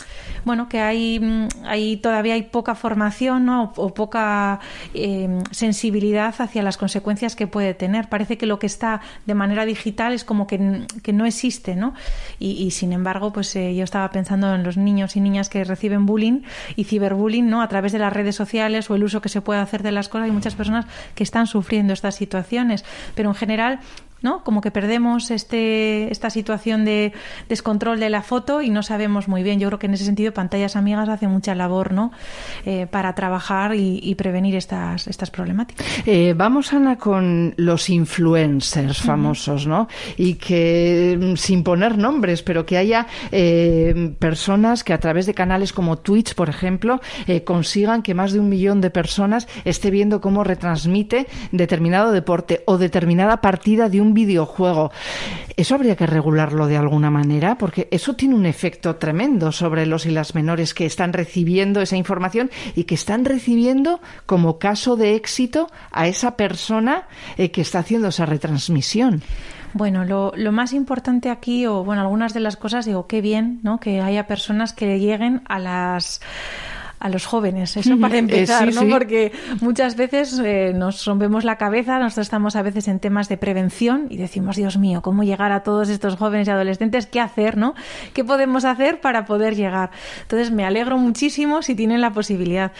bueno, 0.45 0.69
que 0.69 0.81
hay, 0.81 1.49
hay 1.64 1.97
todavía 1.99 2.35
hay 2.35 2.43
poca 2.43 2.75
formación 2.75 3.45
¿no? 3.47 3.73
o, 3.77 3.95
poca 3.95 4.61
eh, 4.95 5.38
sensibilidad 5.51 6.35
hacia 6.38 6.62
las 6.62 6.77
consecuencias 6.77 7.37
que 7.37 7.47
puede 7.47 7.75
tener. 7.75 8.09
Parece 8.09 8.38
que 8.38 8.47
lo 8.47 8.59
que 8.59 8.67
está 8.67 9.01
de 9.27 9.35
manera 9.35 9.43
digital 9.66 10.12
es 10.12 10.24
como 10.24 10.46
que, 10.46 10.87
que 11.02 11.12
no 11.12 11.26
existe, 11.26 11.76
¿no? 11.76 11.94
Y, 12.38 12.70
sin 12.70 12.92
embargo, 12.92 13.33
pues 13.33 13.54
eh, 13.57 13.74
yo 13.74 13.85
estaba 13.85 14.11
pensando 14.11 14.54
en 14.54 14.62
los 14.62 14.76
niños 14.76 15.16
y 15.16 15.20
niñas 15.20 15.48
que 15.48 15.64
reciben 15.64 16.07
bullying 16.07 16.42
y 16.76 16.85
ciberbullying, 16.85 17.48
¿no? 17.48 17.62
A 17.62 17.68
través 17.68 17.92
de 17.92 17.98
las 17.98 18.12
redes 18.12 18.37
sociales 18.37 18.90
o 18.90 18.94
el 18.94 19.04
uso 19.04 19.20
que 19.20 19.28
se 19.28 19.40
puede 19.40 19.61
hacer 19.61 19.83
de 19.83 19.92
las 19.92 20.09
cosas. 20.09 20.26
Hay 20.26 20.33
muchas 20.33 20.54
personas 20.54 20.87
que 21.14 21.22
están 21.22 21.46
sufriendo 21.46 21.92
estas 21.92 22.14
situaciones, 22.14 22.85
pero 23.14 23.30
en 23.30 23.35
general 23.35 23.80
¿no? 24.25 24.43
Como 24.43 24.63
que 24.63 24.71
perdemos 24.71 25.31
este, 25.31 26.11
esta 26.11 26.31
situación 26.31 26.87
de 26.87 27.13
descontrol 27.49 28.01
de 28.01 28.09
la 28.09 28.23
foto 28.23 28.63
y 28.63 28.71
no 28.71 28.83
sabemos 28.83 29.29
muy 29.29 29.43
bien. 29.43 29.61
Yo 29.61 29.69
creo 29.69 29.79
que 29.79 29.87
en 29.87 29.95
ese 29.95 30.07
sentido 30.07 30.33
Pantallas 30.33 30.77
Amigas 30.77 31.11
hace 31.11 31.29
mucha 31.29 31.55
labor, 31.55 31.93
¿no? 31.93 32.11
Eh, 32.65 32.87
para 32.91 33.15
trabajar 33.15 33.75
y, 33.75 34.15
prevenir 34.15 34.55
estas, 34.55 35.09
estas 35.09 35.31
problemáticas. 35.31 35.87
Eh, 36.07 36.35
vamos, 36.35 36.73
Ana, 36.73 36.97
con 36.97 37.53
los 37.59 37.91
influencers 37.91 39.03
famosos, 39.03 39.67
¿no? 39.67 39.89
Y 40.17 40.35
que, 40.35 41.19
mm, 41.21 41.37
sin 41.37 41.63
poner 41.63 41.99
nombres, 41.99 42.43
pero 42.43 42.65
que 42.65 42.79
haya 42.79 43.07
eh, 43.31 44.15
personas 44.19 44.85
que 44.85 44.95
a 44.95 45.01
través 45.01 45.27
de 45.27 45.35
canales 45.35 45.75
como 45.75 45.99
Twitch, 45.99 46.35
por 46.35 46.49
ejemplo, 46.49 47.01
consigan 47.45 48.03
que 48.03 48.15
más 48.15 48.33
de 48.33 48.41
un 48.41 48.49
millón 48.49 48.81
de 48.81 48.89
personas 48.89 49.49
esté 49.67 49.91
viendo 49.91 50.23
cómo 50.23 50.45
retransmite 50.45 51.27
determinado 51.53 52.13
deporte 52.13 52.63
o 52.67 52.79
determinada 52.79 53.43
partida 53.43 53.91
de 53.91 54.01
un 54.01 54.13
videojuego. 54.14 54.90
Eso 55.57 55.74
habría 55.74 55.96
que 55.96 56.07
regularlo 56.07 56.66
de 56.66 56.77
alguna 56.77 57.11
manera, 57.11 57.59
porque 57.59 57.88
eso 57.90 58.14
tiene 58.14 58.35
un 58.35 58.46
efecto 58.46 58.96
tremendo 58.96 59.53
sobre 59.53 59.87
los 59.87 60.07
y 60.07 60.11
las 60.11 60.35
menores 60.35 60.74
que 60.74 60.87
están 60.87 61.12
recibiendo 61.12 61.81
esa 61.81 61.96
información 61.96 62.50
y 62.74 62.85
que 62.85 62.94
están 62.94 63.24
recibiendo 63.24 64.00
como 64.27 64.59
caso 64.59 64.96
de 64.96 65.14
éxito 65.14 65.68
a 65.90 66.07
esa 66.09 66.37
persona 66.37 67.07
eh, 67.37 67.50
que 67.50 67.61
está 67.61 67.81
haciendo 67.81 68.09
esa 68.09 68.27
retransmisión. 68.27 69.22
Bueno, 69.74 70.05
lo, 70.05 70.33
lo, 70.37 70.53
más 70.53 70.72
importante 70.72 71.31
aquí, 71.31 71.66
o 71.66 71.83
bueno, 71.83 72.03
algunas 72.03 72.33
de 72.33 72.38
las 72.38 72.57
cosas, 72.57 72.87
digo, 72.87 73.09
qué 73.09 73.20
bien, 73.20 73.59
¿no? 73.64 73.81
Que 73.81 74.00
haya 74.00 74.29
personas 74.29 74.72
que 74.72 75.00
lleguen 75.00 75.42
a 75.46 75.59
las 75.59 76.20
a 77.05 77.11
los 77.11 77.27
jóvenes, 77.27 77.77
eso 77.77 77.99
para 77.99 78.17
empezar, 78.17 78.73
¿no? 78.73 78.88
Porque 78.88 79.31
muchas 79.61 79.95
veces 79.95 80.40
eh, 80.43 80.73
nos 80.75 81.05
rompemos 81.05 81.45
la 81.45 81.59
cabeza, 81.59 81.99
nosotros 81.99 82.29
estamos 82.29 82.57
a 82.57 82.62
veces 82.62 82.88
en 82.88 82.99
temas 82.99 83.29
de 83.29 83.37
prevención 83.37 84.07
y 84.09 84.17
decimos, 84.17 84.57
Dios 84.57 84.79
mío, 84.79 85.03
¿cómo 85.03 85.23
llegar 85.23 85.53
a 85.53 85.62
todos 85.62 85.90
estos 85.90 86.17
jóvenes 86.17 86.49
y 86.49 86.53
adolescentes? 86.53 87.05
¿Qué 87.05 87.21
hacer, 87.21 87.59
no? 87.59 87.75
¿Qué 88.14 88.25
podemos 88.25 88.64
hacer 88.64 89.03
para 89.03 89.27
poder 89.27 89.55
llegar? 89.55 89.90
Entonces, 90.23 90.51
me 90.51 90.64
alegro 90.64 90.97
muchísimo 90.97 91.61
si 91.61 91.75
tienen 91.75 92.01
la 92.01 92.14
posibilidad. 92.14 92.73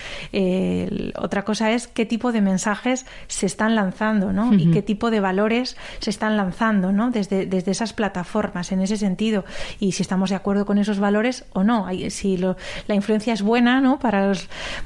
otra 1.17 1.43
cosa 1.43 1.73
es 1.73 1.87
qué 1.87 2.07
tipo 2.07 2.33
de 2.33 2.41
mensajes 2.41 3.05
se 3.27 3.45
están 3.45 3.75
lanzando, 3.75 4.33
¿no? 4.33 4.55
Y 4.55 4.71
qué 4.71 4.81
tipo 4.81 5.11
de 5.11 5.21
valores 5.21 5.77
se 5.99 6.09
están 6.09 6.39
lanzando, 6.39 6.93
¿no? 6.93 7.11
Desde, 7.11 7.45
desde 7.45 7.73
esas 7.73 7.93
plataformas, 7.93 8.73
en 8.73 8.81
ese 8.81 8.97
sentido. 8.97 9.45
Y 9.81 9.93
si 9.93 10.03
estamos 10.03 10.31
de 10.31 10.37
acuerdo 10.37 10.65
con 10.65 10.79
esos 10.79 10.99
valores 10.99 11.45
o 11.53 11.63
no. 11.63 11.89
Si 12.09 12.39
la 12.39 12.95
influencia 12.95 13.35
es 13.35 13.43
buena, 13.43 13.83
¿no? 13.83 13.99
Para 13.99 14.14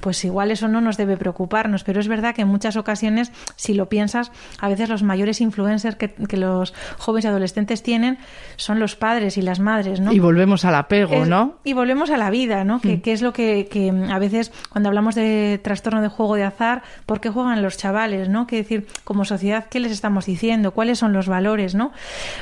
pues 0.00 0.24
igual 0.24 0.50
eso 0.50 0.68
no 0.68 0.80
nos 0.80 0.96
debe 0.96 1.16
preocuparnos, 1.16 1.84
pero 1.84 2.00
es 2.00 2.08
verdad 2.08 2.34
que 2.34 2.42
en 2.42 2.48
muchas 2.48 2.76
ocasiones, 2.76 3.32
si 3.56 3.74
lo 3.74 3.88
piensas, 3.88 4.32
a 4.60 4.68
veces 4.68 4.88
los 4.88 5.02
mayores 5.02 5.40
influencers 5.40 5.96
que, 5.96 6.14
los 6.38 6.72
jóvenes 6.98 7.24
y 7.24 7.28
adolescentes 7.28 7.82
tienen 7.82 8.18
son 8.56 8.78
los 8.78 8.94
padres 8.96 9.36
y 9.36 9.42
las 9.42 9.60
madres, 9.60 10.00
¿no? 10.00 10.12
Y 10.12 10.20
volvemos 10.20 10.64
al 10.64 10.74
apego, 10.74 11.24
¿no? 11.24 11.56
Y 11.64 11.72
volvemos 11.72 12.10
a 12.10 12.16
la 12.16 12.30
vida, 12.30 12.64
¿no? 12.64 12.80
Que, 12.80 12.96
mm. 12.96 13.02
es 13.04 13.22
lo 13.22 13.32
que, 13.32 13.68
que, 13.70 13.90
a 13.90 14.18
veces 14.18 14.52
cuando 14.70 14.88
hablamos 14.88 15.14
de 15.14 15.60
trastorno 15.62 16.00
de 16.00 16.08
juego 16.08 16.36
de 16.36 16.44
azar, 16.44 16.82
¿por 17.06 17.20
qué 17.20 17.30
juegan 17.30 17.62
los 17.62 17.76
chavales, 17.76 18.28
no? 18.28 18.46
Que 18.46 18.56
decir, 18.56 18.86
como 19.04 19.24
sociedad, 19.24 19.66
¿qué 19.68 19.80
les 19.80 19.92
estamos 19.92 20.26
diciendo? 20.26 20.72
¿Cuáles 20.72 20.98
son 20.98 21.12
los 21.12 21.28
valores, 21.28 21.74
no? 21.74 21.92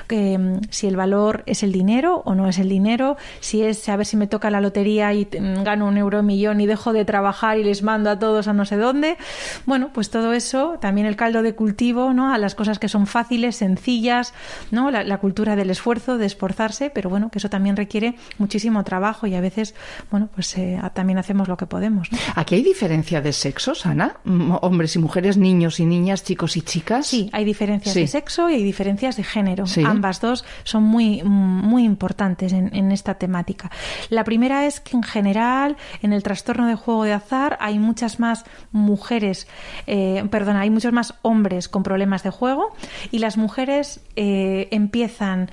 Que, 0.07 0.39
mm, 0.39 0.61
si 0.71 0.87
el 0.87 0.97
valor 0.97 1.43
es 1.47 1.63
el 1.63 1.73
dinero 1.73 2.23
o 2.25 2.35
no 2.35 2.49
es 2.49 2.59
el 2.59 2.69
dinero, 2.69 3.17
si 3.41 3.63
es 3.63 3.89
a 3.89 3.97
ver 3.97 4.07
si 4.07 4.17
me 4.17 4.27
toca 4.27 4.51
la 4.51 4.61
lotería 4.61 5.13
y 5.15 5.27
mm, 5.27 5.63
gano 5.63 5.87
un 5.87 5.97
euro 5.97 6.23
millón 6.23 6.61
y 6.61 6.67
dejo 6.77 6.93
de 6.93 7.05
trabajar 7.07 7.59
y 7.59 7.65
les 7.65 7.83
mando 7.83 8.11
a 8.11 8.19
todos 8.19 8.49
a 8.49 8.53
no 8.53 8.67
sé 8.67 8.77
dónde. 8.77 9.17
Bueno, 9.65 9.91
pues 9.93 10.11
todo 10.11 10.33
eso, 10.35 10.77
también 10.81 11.07
el 11.07 11.17
caldo 11.17 11.43
de 11.43 11.55
cultivo, 11.55 12.13
¿no? 12.13 12.33
A 12.33 12.39
las 12.39 12.55
cosas 12.55 12.79
que 12.79 12.89
son 12.89 13.07
fáciles, 13.07 13.57
sencillas, 13.57 14.35
¿no? 14.71 14.91
La, 14.91 15.17
cultura 15.17 15.57
del 15.57 15.71
esfuerzo, 15.71 16.19
de 16.19 16.27
esforzarse, 16.27 16.91
pero 16.91 17.09
bueno, 17.09 17.31
que 17.31 17.39
eso 17.39 17.49
también 17.49 17.77
requiere 17.77 18.17
muchísimo 18.37 18.85
trabajo 18.85 19.27
y 19.27 19.35
a 19.35 19.41
veces, 19.41 19.75
bueno, 20.11 20.29
pues 20.35 20.57
eh, 20.59 20.79
también 20.93 21.19
hacemos 21.19 21.49
lo 21.49 21.57
que 21.57 21.65
podemos. 21.65 22.11
¿Aquí 22.35 22.57
hay 22.57 22.63
diferencia 22.63 23.23
de 23.23 23.33
sexos, 23.33 23.87
Ana? 23.87 24.17
Hombres 24.61 24.95
y 24.97 24.99
mujeres, 24.99 25.39
niños 25.39 25.81
y 25.81 25.87
niñas, 25.87 26.23
chicos 26.23 26.59
y 26.59 26.61
chicas. 26.61 27.07
Sí, 27.07 27.31
hay 27.33 27.47
diferencias 27.47 27.95
de 27.95 28.07
sexo 28.07 28.51
y 28.51 28.55
hay 28.55 28.63
diferencias 28.63 29.17
de 29.17 29.25
género. 29.25 29.65
Ambas 29.87 30.21
dos 30.21 30.45
son 30.65 30.83
muy, 30.83 31.23
muy 31.23 31.85
importantes 31.85 32.53
en, 32.53 32.75
en 32.77 32.93
esta 32.93 33.15
temática. 33.15 33.71
La 34.11 34.25
primera 34.25 34.67
es 34.67 34.81
que 34.81 34.97
en 34.97 35.03
general, 35.03 35.77
en 36.03 36.13
el 36.13 36.23
trastorno 36.23 36.56
de 36.65 36.75
juego 36.75 37.05
de 37.05 37.13
azar 37.13 37.59
hay 37.61 37.79
muchas 37.79 38.19
más 38.19 38.45
mujeres, 38.73 39.47
eh, 39.87 40.25
perdón, 40.31 40.57
hay 40.57 40.71
muchos 40.71 40.93
más 40.93 41.15
hombres 41.23 41.69
con 41.69 41.83
problemas 41.83 42.23
de 42.23 42.31
juego 42.31 42.75
y 43.11 43.19
las 43.19 43.37
mujeres 43.37 44.01
eh, 44.17 44.69
empiezan 44.71 45.51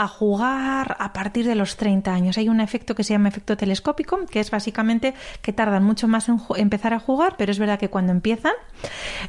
a 0.00 0.08
jugar 0.08 0.96
a 0.98 1.12
partir 1.12 1.46
de 1.46 1.54
los 1.54 1.76
30 1.76 2.10
años. 2.10 2.38
Hay 2.38 2.48
un 2.48 2.62
efecto 2.62 2.94
que 2.94 3.04
se 3.04 3.12
llama 3.12 3.28
efecto 3.28 3.54
telescópico, 3.54 4.24
que 4.30 4.40
es 4.40 4.50
básicamente 4.50 5.12
que 5.42 5.52
tardan 5.52 5.84
mucho 5.84 6.08
más 6.08 6.30
en 6.30 6.40
empezar 6.56 6.94
a 6.94 7.00
jugar, 7.00 7.34
pero 7.36 7.52
es 7.52 7.58
verdad 7.58 7.78
que 7.78 7.90
cuando 7.90 8.10
empiezan, 8.10 8.54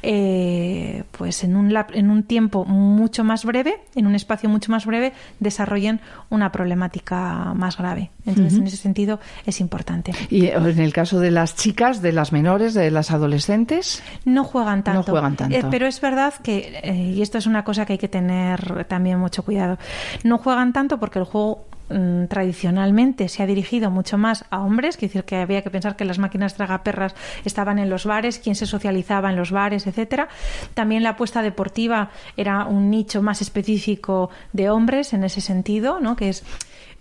eh, 0.01 1.03
pues 1.11 1.43
en 1.43 1.57
un, 1.57 1.75
en 1.93 2.09
un 2.09 2.23
tiempo 2.23 2.63
mucho 2.63 3.25
más 3.25 3.43
breve, 3.43 3.81
en 3.95 4.07
un 4.07 4.15
espacio 4.15 4.47
mucho 4.47 4.71
más 4.71 4.85
breve, 4.85 5.11
desarrollen 5.41 5.99
una 6.29 6.53
problemática 6.53 7.53
más 7.53 7.77
grave. 7.77 8.11
Entonces, 8.25 8.57
en 8.57 8.67
ese 8.67 8.77
sentido, 8.77 9.19
es 9.45 9.59
importante. 9.59 10.13
¿Y 10.29 10.45
en 10.47 10.79
el 10.79 10.93
caso 10.93 11.19
de 11.19 11.31
las 11.31 11.57
chicas, 11.57 12.01
de 12.01 12.13
las 12.13 12.31
menores, 12.31 12.73
de 12.73 12.91
las 12.91 13.11
adolescentes? 13.11 14.01
No 14.23 14.45
juegan 14.45 14.83
tanto. 14.83 14.99
No 14.99 15.03
juegan 15.03 15.35
tanto. 15.35 15.57
Eh, 15.57 15.65
pero 15.69 15.85
es 15.85 15.99
verdad 15.99 16.33
que, 16.41 16.79
eh, 16.81 17.13
y 17.13 17.21
esto 17.21 17.39
es 17.39 17.45
una 17.45 17.65
cosa 17.65 17.85
que 17.85 17.93
hay 17.93 17.99
que 17.99 18.07
tener 18.07 18.85
también 18.85 19.19
mucho 19.19 19.43
cuidado, 19.43 19.77
no 20.23 20.37
juegan 20.37 20.60
tanto 20.73 20.99
porque 20.99 21.19
el 21.19 21.25
juego 21.25 21.65
mm, 21.89 22.25
tradicionalmente 22.25 23.27
se 23.27 23.43
ha 23.43 23.47
dirigido 23.47 23.89
mucho 23.89 24.17
más 24.17 24.45
a 24.49 24.59
hombres, 24.59 24.97
que 24.97 25.07
decir 25.07 25.23
que 25.23 25.37
había 25.37 25.61
que 25.61 25.69
pensar 25.71 25.95
que 25.95 26.05
las 26.05 26.19
máquinas 26.19 26.53
tragaperras 26.53 27.15
estaban 27.43 27.79
en 27.79 27.89
los 27.89 28.05
bares, 28.05 28.39
quien 28.39 28.55
se 28.55 28.65
socializaba 28.65 29.29
en 29.29 29.35
los 29.35 29.51
bares, 29.51 29.87
etcétera. 29.87 30.29
También 30.73 31.03
la 31.03 31.11
apuesta 31.11 31.41
deportiva 31.41 32.11
era 32.37 32.65
un 32.65 32.89
nicho 32.89 33.21
más 33.21 33.41
específico 33.41 34.29
de 34.53 34.69
hombres 34.69 35.13
en 35.13 35.23
ese 35.23 35.41
sentido, 35.41 35.99
¿no? 35.99 36.15
Que 36.15 36.29
es 36.29 36.43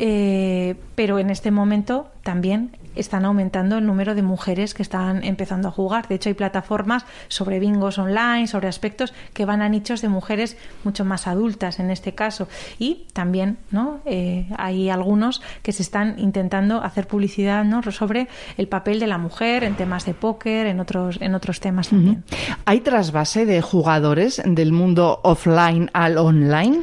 eh, 0.02 0.76
pero 0.94 1.18
en 1.18 1.28
este 1.28 1.50
momento 1.50 2.08
también 2.22 2.70
están 2.96 3.26
aumentando 3.26 3.76
el 3.76 3.86
número 3.86 4.14
de 4.14 4.22
mujeres 4.22 4.72
que 4.72 4.82
están 4.82 5.22
empezando 5.24 5.68
a 5.68 5.70
jugar. 5.70 6.08
De 6.08 6.14
hecho, 6.14 6.30
hay 6.30 6.34
plataformas 6.34 7.04
sobre 7.28 7.60
bingos 7.60 7.98
online, 7.98 8.46
sobre 8.46 8.68
aspectos 8.68 9.12
que 9.34 9.44
van 9.44 9.60
a 9.60 9.68
nichos 9.68 10.00
de 10.00 10.08
mujeres 10.08 10.56
mucho 10.84 11.04
más 11.04 11.26
adultas 11.26 11.80
en 11.80 11.90
este 11.90 12.14
caso. 12.14 12.48
Y 12.78 13.06
también 13.12 13.58
¿no? 13.70 14.00
Eh, 14.06 14.48
hay 14.56 14.88
algunos 14.88 15.42
que 15.62 15.72
se 15.72 15.82
están 15.82 16.18
intentando 16.18 16.82
hacer 16.82 17.06
publicidad 17.06 17.64
¿no? 17.64 17.82
sobre 17.92 18.28
el 18.56 18.68
papel 18.68 19.00
de 19.00 19.06
la 19.06 19.18
mujer 19.18 19.64
en 19.64 19.74
temas 19.76 20.06
de 20.06 20.14
póker, 20.14 20.66
en 20.66 20.80
otros, 20.80 21.18
en 21.20 21.34
otros 21.34 21.60
temas 21.60 21.88
también. 21.88 22.24
¿Hay 22.64 22.80
trasvase 22.80 23.44
de 23.44 23.60
jugadores 23.60 24.40
del 24.46 24.72
mundo 24.72 25.20
offline 25.24 25.90
al 25.92 26.16
online? 26.16 26.80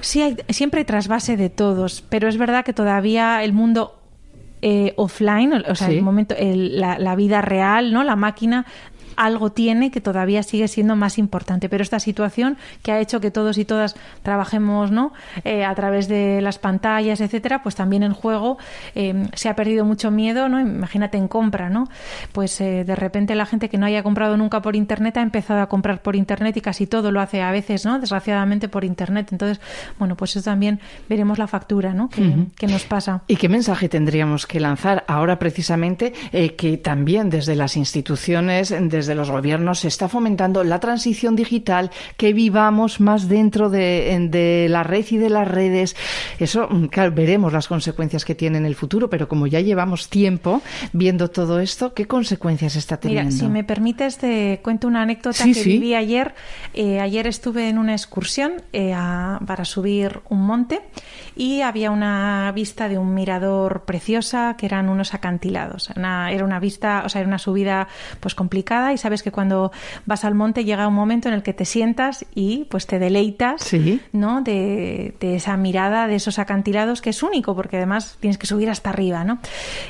Sí, 0.00 0.22
hay, 0.22 0.36
siempre 0.48 0.80
hay 0.80 0.84
trasvase 0.84 1.36
de 1.36 1.50
todos, 1.50 2.02
pero 2.08 2.28
es 2.28 2.36
verdad 2.36 2.64
que 2.64 2.72
todavía 2.72 3.42
el 3.42 3.52
mundo 3.52 4.00
eh, 4.62 4.92
offline, 4.96 5.52
o 5.52 5.74
sea, 5.74 5.88
el 5.88 6.02
momento, 6.02 6.34
la, 6.38 6.98
la, 6.98 7.16
vida 7.16 7.40
real, 7.40 7.92
¿no? 7.94 8.04
La 8.04 8.16
máquina 8.16 8.66
algo 9.16 9.50
tiene 9.50 9.90
que 9.90 10.00
todavía 10.00 10.42
sigue 10.42 10.68
siendo 10.68 10.96
más 10.96 11.18
importante. 11.18 11.68
Pero 11.68 11.82
esta 11.82 12.00
situación 12.00 12.56
que 12.82 12.92
ha 12.92 13.00
hecho 13.00 13.20
que 13.20 13.30
todos 13.30 13.58
y 13.58 13.64
todas 13.64 13.96
trabajemos 14.22 14.60
¿no? 14.90 15.12
Eh, 15.44 15.64
a 15.64 15.74
través 15.74 16.08
de 16.08 16.40
las 16.40 16.58
pantallas, 16.58 17.20
etcétera, 17.20 17.62
pues 17.62 17.74
también 17.74 18.02
en 18.02 18.12
juego 18.12 18.58
eh, 18.94 19.26
se 19.34 19.48
ha 19.48 19.56
perdido 19.56 19.84
mucho 19.84 20.10
miedo, 20.10 20.48
¿no? 20.48 20.60
Imagínate 20.60 21.18
en 21.18 21.28
compra, 21.28 21.68
¿no? 21.68 21.88
Pues 22.32 22.60
eh, 22.60 22.84
de 22.84 22.96
repente 22.96 23.34
la 23.34 23.46
gente 23.46 23.68
que 23.68 23.78
no 23.78 23.86
haya 23.86 24.02
comprado 24.02 24.36
nunca 24.36 24.62
por 24.62 24.76
internet 24.76 25.16
ha 25.16 25.22
empezado 25.22 25.60
a 25.60 25.68
comprar 25.68 26.02
por 26.02 26.16
internet 26.16 26.56
y 26.56 26.60
casi 26.60 26.86
todo 26.86 27.12
lo 27.12 27.20
hace 27.20 27.42
a 27.42 27.50
veces, 27.50 27.84
¿no? 27.84 27.98
Desgraciadamente 27.98 28.68
por 28.68 28.84
internet. 28.84 29.28
Entonces, 29.32 29.60
bueno, 29.98 30.16
pues 30.16 30.36
eso 30.36 30.44
también 30.44 30.80
veremos 31.08 31.38
la 31.38 31.46
factura, 31.46 31.92
¿no? 31.92 32.08
Que, 32.08 32.66
nos 32.66 32.84
pasa. 32.84 33.22
¿Y 33.26 33.36
qué 33.36 33.48
mensaje 33.48 33.88
tendríamos 33.88 34.46
que 34.46 34.60
lanzar 34.60 35.04
ahora 35.08 35.38
precisamente 35.38 36.12
que 36.56 36.76
también 36.76 37.30
desde 37.30 37.56
las 37.56 37.76
instituciones, 37.76 38.72
desde 38.80 39.09
de 39.10 39.16
los 39.16 39.30
gobiernos 39.30 39.80
se 39.80 39.88
está 39.88 40.08
fomentando 40.08 40.64
la 40.64 40.78
transición 40.80 41.36
digital, 41.36 41.90
que 42.16 42.32
vivamos 42.32 43.00
más 43.00 43.28
dentro 43.28 43.68
de, 43.68 44.66
la 44.70 44.82
red 44.82 45.04
y 45.10 45.16
de 45.16 45.28
las 45.28 45.46
redes. 45.46 45.96
Eso, 46.38 46.68
mm, 46.70 46.86
claro, 46.86 47.12
veremos 47.12 47.52
las 47.52 47.68
consecuencias 47.68 48.24
que 48.24 48.34
tiene 48.34 48.58
en 48.58 48.66
el 48.66 48.76
futuro, 48.76 49.10
pero 49.10 49.28
como 49.28 49.46
ya 49.46 49.60
llevamos 49.60 50.08
tiempo 50.08 50.62
viendo 50.92 51.28
todo 51.28 51.60
esto, 51.60 51.92
¿qué 51.92 52.06
consecuencias 52.06 52.76
está 52.76 52.98
teniendo? 52.98 53.30
Mira, 53.30 53.44
si 53.44 53.48
me 53.48 53.64
permites, 53.64 54.16
te 54.18 54.60
cuento 54.62 54.86
una 54.86 55.02
anécdota 55.02 55.44
que 55.44 55.64
viví 55.64 55.94
ayer. 55.94 56.34
Eh, 56.72 57.00
ayer 57.00 57.26
estuve 57.26 57.68
en 57.68 57.78
una 57.78 57.92
excursión 57.92 58.62
eh, 58.72 58.94
para 59.46 59.64
subir 59.64 60.20
un 60.28 60.46
monte 60.46 60.80
y 61.36 61.62
había 61.62 61.90
una 61.90 62.52
vista 62.52 62.88
de 62.88 62.98
un 62.98 63.14
mirador 63.14 63.82
preciosa 63.84 64.56
que 64.56 64.66
eran 64.66 64.88
unos 64.88 65.14
acantilados. 65.14 65.90
era 65.96 66.44
una 66.44 66.60
vista, 66.60 67.02
o 67.04 67.08
sea, 67.08 67.20
era 67.20 67.28
una 67.28 67.38
subida 67.38 67.88
pues 68.20 68.34
complicada 68.34 68.89
y 68.92 68.98
sabes 68.98 69.22
que 69.22 69.32
cuando 69.32 69.72
vas 70.06 70.24
al 70.24 70.34
monte 70.34 70.64
llega 70.64 70.86
un 70.86 70.94
momento 70.94 71.28
en 71.28 71.34
el 71.34 71.42
que 71.42 71.52
te 71.52 71.64
sientas 71.64 72.24
y 72.34 72.66
pues 72.70 72.86
te 72.86 72.98
deleitas 72.98 73.70
¿no? 74.12 74.42
De, 74.42 75.14
esa 75.20 75.56
mirada, 75.56 76.06
de 76.06 76.16
esos 76.16 76.38
acantilados 76.38 77.00
que 77.00 77.10
es 77.10 77.22
único 77.22 77.54
porque 77.54 77.76
además 77.76 78.16
tienes 78.20 78.38
que 78.38 78.46
subir 78.46 78.70
hasta 78.70 78.90
arriba. 78.90 79.24
¿no? 79.24 79.38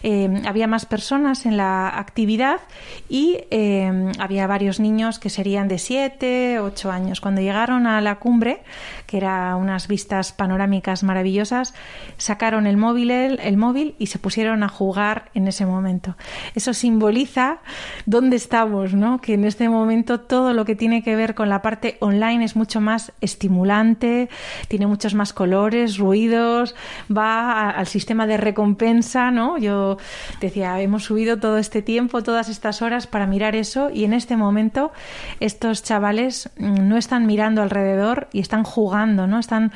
Eh, 0.03 0.43
había 0.47 0.67
más 0.67 0.87
personas 0.87 1.47
en 1.47 1.57
la 1.57 1.89
actividad 1.89 2.61
y 3.09 3.39
eh, 3.51 4.13
había 4.19 4.47
varios 4.47 4.81
niños 4.81 5.19
que 5.19 5.31
serían 5.31 5.69
de 5.69 5.79
7, 5.79 6.61
8 6.61 6.91
años. 6.91 7.21
Cuando 7.21 7.41
llegaron 7.41 7.87
a 7.87 8.01
la 8.01 8.17
cumbre, 8.17 8.63
que 9.07 9.17
era 9.17 9.57
unas 9.57 9.89
vistas 9.89 10.33
panorámicas 10.33 11.03
maravillosas, 11.03 11.75
sacaron 12.17 12.67
el 12.67 12.77
móvil, 12.77 13.11
el, 13.11 13.57
móvil 13.57 13.95
y 13.99 14.07
se 14.07 14.19
pusieron 14.19 14.63
a 14.63 14.69
jugar 14.69 15.31
en 15.35 15.49
ese 15.49 15.67
momento. 15.67 16.17
Eso 16.55 16.75
simboliza 16.75 17.59
dónde 18.07 18.37
estamos, 18.37 18.90
¿no? 18.95 19.21
Que 19.21 19.35
en 19.35 19.45
este 19.45 19.69
momento 19.69 20.21
todo 20.21 20.53
lo 20.53 20.65
que 20.65 20.75
tiene 20.75 21.03
que 21.03 21.17
ver 21.17 21.35
con 21.35 21.49
la 21.49 21.63
parte 21.63 21.97
online 22.01 22.45
es 22.45 22.57
mucho 22.57 22.81
más 22.81 23.13
estimulante, 23.21 24.29
tiene 24.69 24.87
muchos 24.87 25.15
más 25.15 25.33
colores, 25.33 25.99
ruidos, 25.99 26.75
va 27.11 27.71
al 27.71 27.87
sistema 27.87 28.27
de 28.27 28.37
recompensa, 28.37 29.31
¿no? 29.31 29.59
Yo 29.59 29.99
decía, 30.41 30.81
hemos 30.81 31.05
subido 31.05 31.39
todo 31.39 31.59
este 31.59 31.83
tiempo, 31.83 32.23
todas 32.23 32.49
estas 32.49 32.83
horas 32.83 33.07
para 33.07 33.27
mirar 33.27 33.57
eso 33.57 33.91
y 33.91 34.05
en 34.05 34.13
este 34.13 34.37
momento 34.37 34.93
estos 35.41 35.83
chavales 35.83 36.51
mm, 36.59 36.89
no 36.89 36.97
están 36.97 37.27
mirando 37.27 37.63
alrededor 37.63 38.29
y 38.33 38.41
están 38.41 38.65
jugando, 38.65 39.27
¿no? 39.27 39.39
Están 39.39 39.73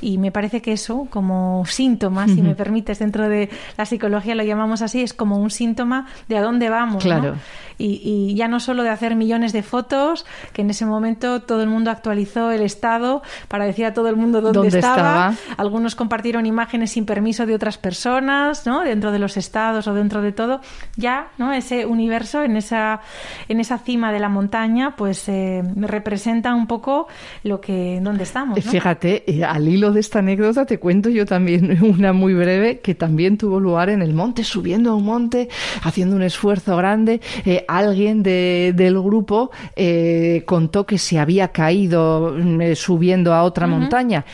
y 0.00 0.18
me 0.18 0.32
parece 0.32 0.62
que 0.62 0.72
eso 0.72 1.06
como 1.10 1.64
síntoma, 1.66 2.26
si 2.28 2.42
me 2.42 2.54
permites, 2.54 2.98
dentro 2.98 3.28
de 3.28 3.50
la 3.76 3.86
psicología 3.86 4.34
lo 4.34 4.42
llamamos 4.42 4.82
así, 4.82 5.02
es 5.02 5.14
como 5.14 5.36
un 5.38 5.50
síntoma 5.50 6.06
de 6.28 6.36
a 6.36 6.42
dónde 6.42 6.68
vamos, 6.68 7.02
claro. 7.02 7.32
¿no? 7.32 7.38
y, 7.80 8.34
ya 8.34 8.48
no 8.50 8.60
solo 8.60 8.82
de 8.82 8.90
hacer 8.90 9.16
millones 9.16 9.52
de 9.52 9.62
fotos, 9.62 10.26
que 10.52 10.62
en 10.62 10.70
ese 10.70 10.84
momento 10.84 11.40
todo 11.42 11.62
el 11.62 11.68
mundo 11.68 11.90
actualizó 11.90 12.50
el 12.50 12.62
estado 12.62 13.22
para 13.48 13.64
decir 13.64 13.86
a 13.86 13.94
todo 13.94 14.08
el 14.08 14.16
mundo 14.16 14.40
dónde, 14.40 14.68
estaba. 14.68 15.34
Algunos 15.56 15.94
compartieron 15.94 16.46
imágenes 16.46 16.92
sin 16.92 17.06
permiso 17.06 17.46
de 17.46 17.54
otras 17.54 17.78
personas, 17.78 18.66
¿no? 18.66 18.82
Dentro 18.82 19.12
de 19.12 19.18
los 19.18 19.36
estados 19.36 19.86
o 19.86 19.94
dentro 19.94 20.22
de 20.22 20.32
todo. 20.32 20.60
Ya, 20.96 21.28
¿no? 21.38 21.52
Ese 21.52 21.86
universo 21.86 22.42
en 22.42 22.56
esa, 22.56 23.00
en 23.48 23.60
esa 23.60 23.78
cima 23.78 24.12
de 24.12 24.20
la 24.20 24.28
montaña, 24.28 24.96
pues 24.96 25.28
eh, 25.28 25.62
representa 25.76 26.54
un 26.54 26.66
poco 26.66 27.08
lo 27.42 27.60
que, 27.60 28.00
dónde 28.02 28.24
estamos. 28.24 28.58
Fíjate, 28.60 29.30
eh, 29.30 29.44
al 29.44 29.68
hilo 29.68 29.92
de 29.92 30.00
esta 30.00 30.20
anécdota 30.20 30.66
te 30.66 30.78
cuento 30.78 31.08
yo 31.08 31.26
también 31.26 31.82
una 31.84 32.12
muy 32.12 32.34
breve 32.34 32.80
que 32.80 32.94
también 32.94 33.38
tuvo 33.38 33.60
lugar 33.60 33.90
en 33.90 34.02
el 34.02 34.14
monte, 34.14 34.44
subiendo 34.44 34.90
a 34.90 34.94
un 34.94 35.04
monte, 35.04 35.48
haciendo 35.82 36.16
un 36.16 36.22
esfuerzo 36.22 36.76
grande. 36.76 37.20
Eh, 37.44 37.64
alguien 37.68 38.22
de, 38.22 38.39
del 38.74 39.00
grupo 39.00 39.50
eh, 39.76 40.42
contó 40.46 40.86
que 40.86 40.98
se 40.98 41.18
había 41.18 41.48
caído 41.48 42.34
mm, 42.36 42.74
subiendo 42.74 43.34
a 43.34 43.42
otra 43.42 43.66
montaña. 43.66 44.24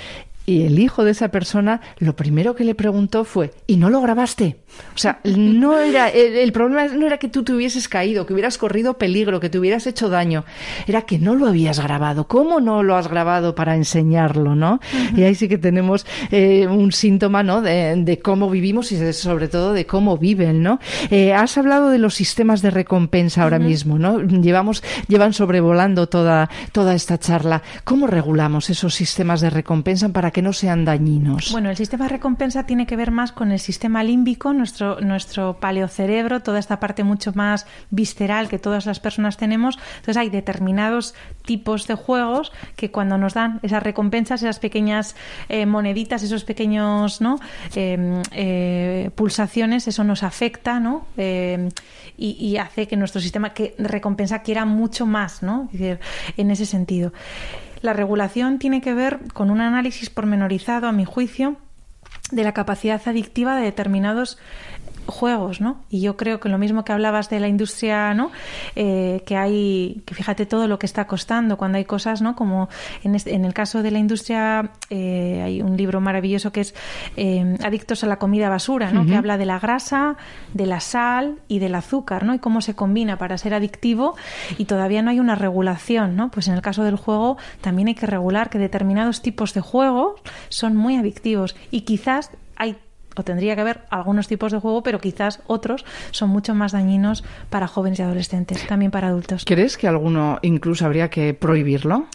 Y 0.47 0.63
el 0.63 0.79
hijo 0.79 1.05
de 1.05 1.11
esa 1.11 1.29
persona 1.29 1.81
lo 1.99 2.15
primero 2.15 2.55
que 2.55 2.65
le 2.65 2.77
preguntó 2.77 3.25
fue, 3.25 3.53
¿y 3.67 3.77
no 3.77 3.91
lo 3.91 4.01
grabaste? 4.01 4.57
O 4.95 4.99
sea, 4.99 5.21
no 5.25 5.79
era, 5.79 6.09
el, 6.09 6.53
problema 6.53 6.87
no 6.87 7.07
era 7.07 7.19
que 7.19 7.29
tú 7.29 7.43
te 7.43 7.53
hubieses 7.53 7.89
caído, 7.89 8.27
que 8.27 8.33
hubieras 8.33 8.57
corrido 8.57 8.97
peligro, 8.99 9.41
que 9.41 9.51
te 9.51 9.59
hubieras 9.59 9.87
hecho 9.87 10.09
daño, 10.09 10.45
era 10.87 11.03
que 11.03 11.19
no 11.19 11.35
lo 11.35 11.47
habías 11.47 11.81
grabado. 11.81 12.29
¿Cómo 12.29 12.61
no 12.61 12.83
lo 12.83 12.97
has 12.97 13.09
grabado 13.09 13.55
para 13.55 13.75
enseñarlo, 13.75 14.55
no? 14.55 14.81
Y 15.17 15.25
ahí 15.25 15.35
sí 15.35 15.49
que 15.49 15.59
tenemos 15.59 16.07
eh, 16.31 16.67
un 16.67 16.93
síntoma, 16.93 17.43
¿no? 17.43 17.61
De, 17.61 18.21
cómo 18.23 18.49
vivimos 18.49 18.93
y 18.93 19.13
sobre 19.13 19.49
todo 19.49 19.73
de 19.73 19.87
cómo 19.87 20.17
viven, 20.17 20.63
¿no? 20.63 20.79
Eh, 21.11 21.33
has 21.33 21.59
hablado 21.59 21.91
de 21.91 21.99
los 21.99 22.15
sistemas 22.15 22.63
de 22.63 22.71
recompensa 22.71 23.43
ahora 23.43 23.59
mismo, 23.59 23.99
¿no? 23.99 24.21
Llevamos, 24.21 24.83
llevan 25.09 25.33
sobrevolando 25.33 26.09
toda, 26.09 26.49
toda 26.73 26.95
esta 26.95 27.19
charla. 27.19 27.63
¿Cómo 27.85 28.07
regulamos 28.07 28.71
esos 28.71 28.95
sistemas 28.95 29.41
de 29.41 29.51
recompensa 29.51 30.09
para 30.11 30.31
que 30.31 30.36
no 30.43 30.53
sean 30.53 30.85
dañinos? 30.85 31.53
Bueno, 31.53 31.71
el 31.71 31.77
sistema 31.77 32.05
de 32.05 32.11
recompensa 32.11 32.65
tiene 32.65 32.87
que 32.87 32.97
ver 32.97 33.11
más 33.11 33.33
con 33.33 33.53
el 33.53 33.59
sistema 33.59 34.03
límbico, 34.03 34.53
nuestro, 34.53 35.01
nuestro 35.01 35.59
paleocerebro, 35.61 36.41
toda 36.41 36.59
esta 36.59 36.81
parte 36.81 37.05
mucho 37.05 37.33
más 37.35 37.67
visceral 37.91 38.49
que 38.49 38.59
todas 38.59 38.87
las 38.87 39.01
personas 39.01 39.37
tenemos. 39.37 39.79
Entonces 39.97 40.17
hay 40.17 40.31
determinados 40.31 41.15
tipos 41.45 41.87
de 41.87 41.95
juegos 41.95 42.53
que 42.77 42.91
cuando 42.91 43.19
nos 43.19 43.35
dan 43.35 43.61
esas 43.63 43.83
recompensas, 43.83 44.43
esas 44.43 44.59
pequeñas 44.59 45.17
eh, 45.49 45.67
moneditas, 45.67 46.23
esos 46.23 46.45
pequeños. 46.45 47.21
Em, 47.75 48.23
eh, 48.33 49.11
pulsaciones, 49.15 49.89
eso 49.89 50.05
nos 50.05 50.23
afecta 50.23 50.81
¿no? 50.81 51.07
Em, 51.17 51.69
y, 52.17 52.57
hace 52.57 52.87
que 52.87 52.97
nuestro 52.97 53.21
sistema 53.21 53.53
que 53.53 53.75
recompensa 53.79 54.41
quiera 54.43 54.65
mucho 54.65 55.07
más, 55.07 55.43
¿no? 55.43 55.69
en 55.73 56.51
ese 56.51 56.65
sentido. 56.65 57.13
La 57.87 57.93
regulación 57.93 58.59
tiene 58.59 58.81
que 58.81 58.95
ver 58.95 59.21
con 59.33 59.49
un 59.49 59.61
análisis 59.61 60.11
pormenorizado, 60.11 60.89
a 60.89 60.93
mi 60.93 61.05
juicio, 61.05 61.57
de 62.33 62.43
la 62.43 62.51
capacidad 62.51 63.01
adictiva 63.07 63.55
de 63.55 63.63
determinados 63.63 64.39
juegos, 65.07 65.61
¿no? 65.61 65.85
Y 65.91 66.01
yo 66.01 66.17
creo 66.17 66.41
que 66.41 66.49
lo 66.49 66.59
mismo 66.59 66.85
que 66.85 66.93
hablabas 66.93 67.31
de 67.31 67.41
la 67.41 67.49
industria, 67.49 68.15
¿no? 68.15 68.31
Eh, 68.75 69.23
que 69.27 69.37
hay, 69.37 70.03
que 70.05 70.15
fíjate 70.15 70.47
todo 70.47 70.69
lo 70.69 70.79
que 70.79 70.87
está 70.87 71.07
costando 71.07 71.57
cuando 71.57 71.79
hay 71.79 71.85
cosas, 71.85 72.23
¿no? 72.23 72.37
Como 72.37 72.69
en, 73.03 73.17
en 73.25 73.45
el 73.45 73.55
caso 73.55 73.83
de 73.83 73.91
la 73.91 73.99
industria 73.99 74.71
eh, 74.91 75.43
hay 75.45 75.63
un 75.63 75.77
libro 75.77 76.01
maravilloso 76.01 76.53
que 76.53 76.61
es 76.61 76.75
eh, 77.17 77.57
Adictos 77.65 78.05
a 78.05 78.07
la 78.07 78.19
comida 78.19 78.49
basura, 78.49 78.91
¿no? 78.91 79.07
Que 79.07 79.17
habla 79.17 79.39
de 79.39 79.47
la 79.47 79.59
grasa, 79.59 80.17
de 80.53 80.67
la 80.67 80.81
sal 80.81 81.37
y 81.49 81.59
del 81.59 81.75
azúcar, 81.75 82.25
¿no? 82.25 82.35
Y 82.35 82.39
cómo 82.39 82.61
se 82.61 82.75
combina 82.75 83.19
para 83.19 83.39
ser 83.39 83.55
adictivo 83.55 84.17
y 84.59 84.67
todavía 84.67 85.03
no 85.03 85.11
hay 85.11 85.21
una 85.21 85.35
regulación, 85.35 86.17
¿no? 86.17 86.31
Pues 86.31 86.49
en 86.49 86.55
el 86.55 86.63
caso 86.63 86.85
del 86.85 86.97
juego 86.97 87.37
también 87.61 87.89
hay 87.89 87.95
que 87.95 88.07
regular 88.07 88.51
que 88.51 88.59
determinados 88.59 89.23
tipos 89.23 89.55
de 89.55 89.61
juegos 89.61 90.21
son 90.49 90.77
muy 90.77 90.97
adictivos 90.97 91.57
y 91.71 91.83
quizás 91.83 92.31
hay 92.57 92.77
o 93.17 93.23
tendría 93.23 93.55
que 93.55 93.63
haber 93.63 93.81
algunos 93.91 94.29
tipos 94.29 94.53
de 94.53 94.59
juego, 94.59 94.83
pero 94.83 95.01
quizás 95.01 95.41
otros 95.47 95.85
son 96.11 96.31
mucho 96.31 96.55
más 96.55 96.73
dañinos 96.73 97.25
para 97.51 97.67
jóvenes 97.67 97.99
y 97.99 98.03
adolescentes, 98.03 98.67
también 98.67 98.91
para 98.91 99.09
adultos. 99.09 99.45
¿Crees 99.45 99.77
que 99.77 99.89
alguno 99.89 100.39
incluso 100.43 100.85
habría 100.85 101.09
que 101.09 101.35
prohibirlo? 101.35 102.07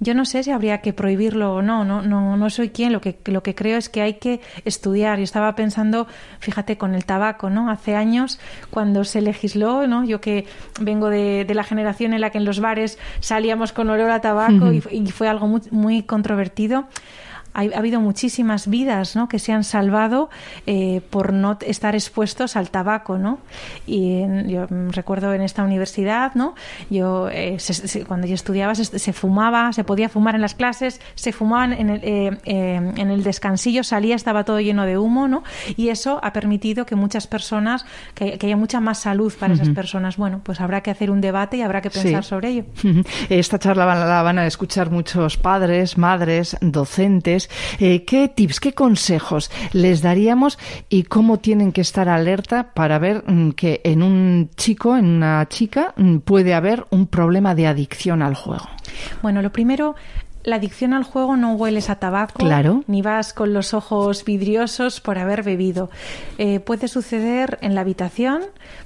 Yo 0.00 0.14
no 0.14 0.24
sé 0.24 0.42
si 0.42 0.50
habría 0.50 0.78
que 0.78 0.92
prohibirlo 0.92 1.54
o 1.54 1.62
no, 1.62 1.84
no, 1.84 2.02
no, 2.02 2.36
no 2.36 2.50
soy 2.50 2.70
quien, 2.70 2.92
lo 2.92 3.00
que, 3.00 3.16
lo 3.26 3.44
que 3.44 3.54
creo 3.54 3.78
es 3.78 3.88
que 3.88 4.02
hay 4.02 4.14
que 4.14 4.40
estudiar. 4.64 5.18
Yo 5.18 5.24
estaba 5.24 5.54
pensando, 5.54 6.08
fíjate, 6.40 6.76
con 6.76 6.94
el 6.94 7.04
tabaco, 7.04 7.50
¿no? 7.50 7.70
Hace 7.70 7.94
años, 7.94 8.40
cuando 8.70 9.04
se 9.04 9.20
legisló, 9.20 9.86
¿no? 9.86 10.04
Yo 10.04 10.20
que 10.20 10.46
vengo 10.80 11.08
de, 11.08 11.46
la 11.52 11.62
generación 11.62 12.14
en 12.14 12.20
la 12.20 12.30
que 12.30 12.38
en 12.38 12.44
los 12.44 12.58
bares 12.58 12.98
salíamos 13.20 13.72
con 13.72 13.90
olor 13.90 14.10
a 14.10 14.20
tabaco 14.20 14.72
y, 14.72 14.80
fue 15.12 15.28
algo 15.28 15.46
muy, 15.46 15.60
muy 15.70 16.02
controvertido 16.02 16.88
ha, 17.54 17.60
habido 17.78 18.00
muchísimas 18.00 18.68
vidas 18.68 19.16
¿no? 19.16 19.28
que 19.28 19.38
se 19.38 19.52
han 19.52 19.64
salvado 19.64 20.30
eh, 20.66 21.02
por 21.10 21.32
no 21.32 21.58
estar 21.66 21.94
expuestos 21.94 22.56
al 22.56 22.70
tabaco. 22.70 23.18
¿no? 23.18 23.38
Y 23.86 24.22
yo 24.46 24.66
recuerdo 24.90 25.34
en 25.34 25.42
esta 25.42 25.62
universidad, 25.62 26.34
¿no? 26.34 26.54
yo, 26.90 27.28
eh, 27.30 27.58
cuando 28.06 28.26
yo 28.26 28.34
estudiaba 28.34 28.74
se, 28.74 29.12
fumaba, 29.12 29.72
se 29.72 29.84
podía 29.84 30.08
fumar 30.08 30.34
en 30.34 30.40
las 30.40 30.54
clases, 30.54 31.00
se 31.14 31.32
fumaban 31.32 31.72
en 31.72 31.90
el, 31.90 32.00
eh, 32.04 32.40
en 32.44 33.10
el 33.10 33.22
descansillo, 33.22 33.84
salía, 33.84 34.14
estaba 34.14 34.44
todo 34.44 34.60
lleno 34.60 34.84
de 34.84 34.98
humo, 34.98 35.28
¿no? 35.28 35.42
y 35.76 35.88
eso 35.88 36.20
ha 36.22 36.32
permitido 36.32 36.86
que 36.86 36.96
muchas 36.96 37.26
personas, 37.26 37.84
que, 38.14 38.38
haya 38.42 38.56
mucha 38.56 38.80
más 38.80 38.98
salud 38.98 39.32
para 39.38 39.54
esas 39.54 39.68
personas. 39.68 40.16
Bueno, 40.16 40.40
pues 40.42 40.60
habrá 40.60 40.80
que 40.80 40.90
hacer 40.90 41.10
un 41.10 41.20
debate 41.20 41.58
y 41.58 41.62
habrá 41.62 41.80
que 41.80 41.90
pensar 41.90 42.24
sobre 42.24 42.48
ello. 42.48 42.64
Esta 43.28 43.58
charla 43.58 43.86
la 43.86 44.22
van 44.22 44.38
a 44.38 44.46
escuchar 44.46 44.90
muchos 44.90 45.36
padres, 45.36 45.96
madres, 45.96 46.56
docentes 46.60 47.41
eh, 47.78 48.04
¿qué 48.04 48.28
tips, 48.28 48.60
qué 48.60 48.72
consejos 48.72 49.50
les 49.72 50.02
daríamos 50.02 50.58
y 50.88 51.04
cómo 51.04 51.38
tienen 51.38 51.72
que 51.72 51.80
estar 51.80 52.08
alerta 52.08 52.72
para 52.74 52.98
ver 52.98 53.24
mm, 53.26 53.50
que 53.52 53.80
en 53.84 54.02
un 54.02 54.50
chico, 54.56 54.96
en 54.96 55.06
una 55.06 55.46
chica, 55.48 55.94
mm, 55.96 56.18
puede 56.18 56.54
haber 56.54 56.86
un 56.90 57.06
problema 57.06 57.54
de 57.54 57.66
adicción 57.66 58.22
al 58.22 58.34
juego? 58.34 58.68
Bueno, 59.22 59.42
lo 59.42 59.52
primero, 59.52 59.94
la 60.44 60.56
adicción 60.56 60.92
al 60.92 61.04
juego 61.04 61.36
no 61.36 61.54
hueles 61.54 61.88
a 61.90 61.96
tabaco, 61.96 62.38
claro. 62.38 62.82
ni 62.86 63.02
vas 63.02 63.32
con 63.32 63.52
los 63.52 63.74
ojos 63.74 64.24
vidriosos 64.24 65.00
por 65.00 65.18
haber 65.18 65.42
bebido. 65.42 65.90
Eh, 66.38 66.60
puede 66.60 66.88
suceder 66.88 67.58
en 67.62 67.74
la 67.74 67.82
habitación, 67.82 68.42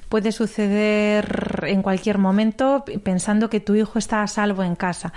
puede 0.09 0.31
suceder 0.31 1.65
en 1.67 1.81
cualquier 1.81 2.17
momento 2.17 2.85
pensando 3.03 3.49
que 3.49 3.59
tu 3.59 3.75
hijo 3.75 3.99
está 3.99 4.23
a 4.23 4.27
salvo 4.27 4.63
en 4.63 4.75
casa. 4.75 5.13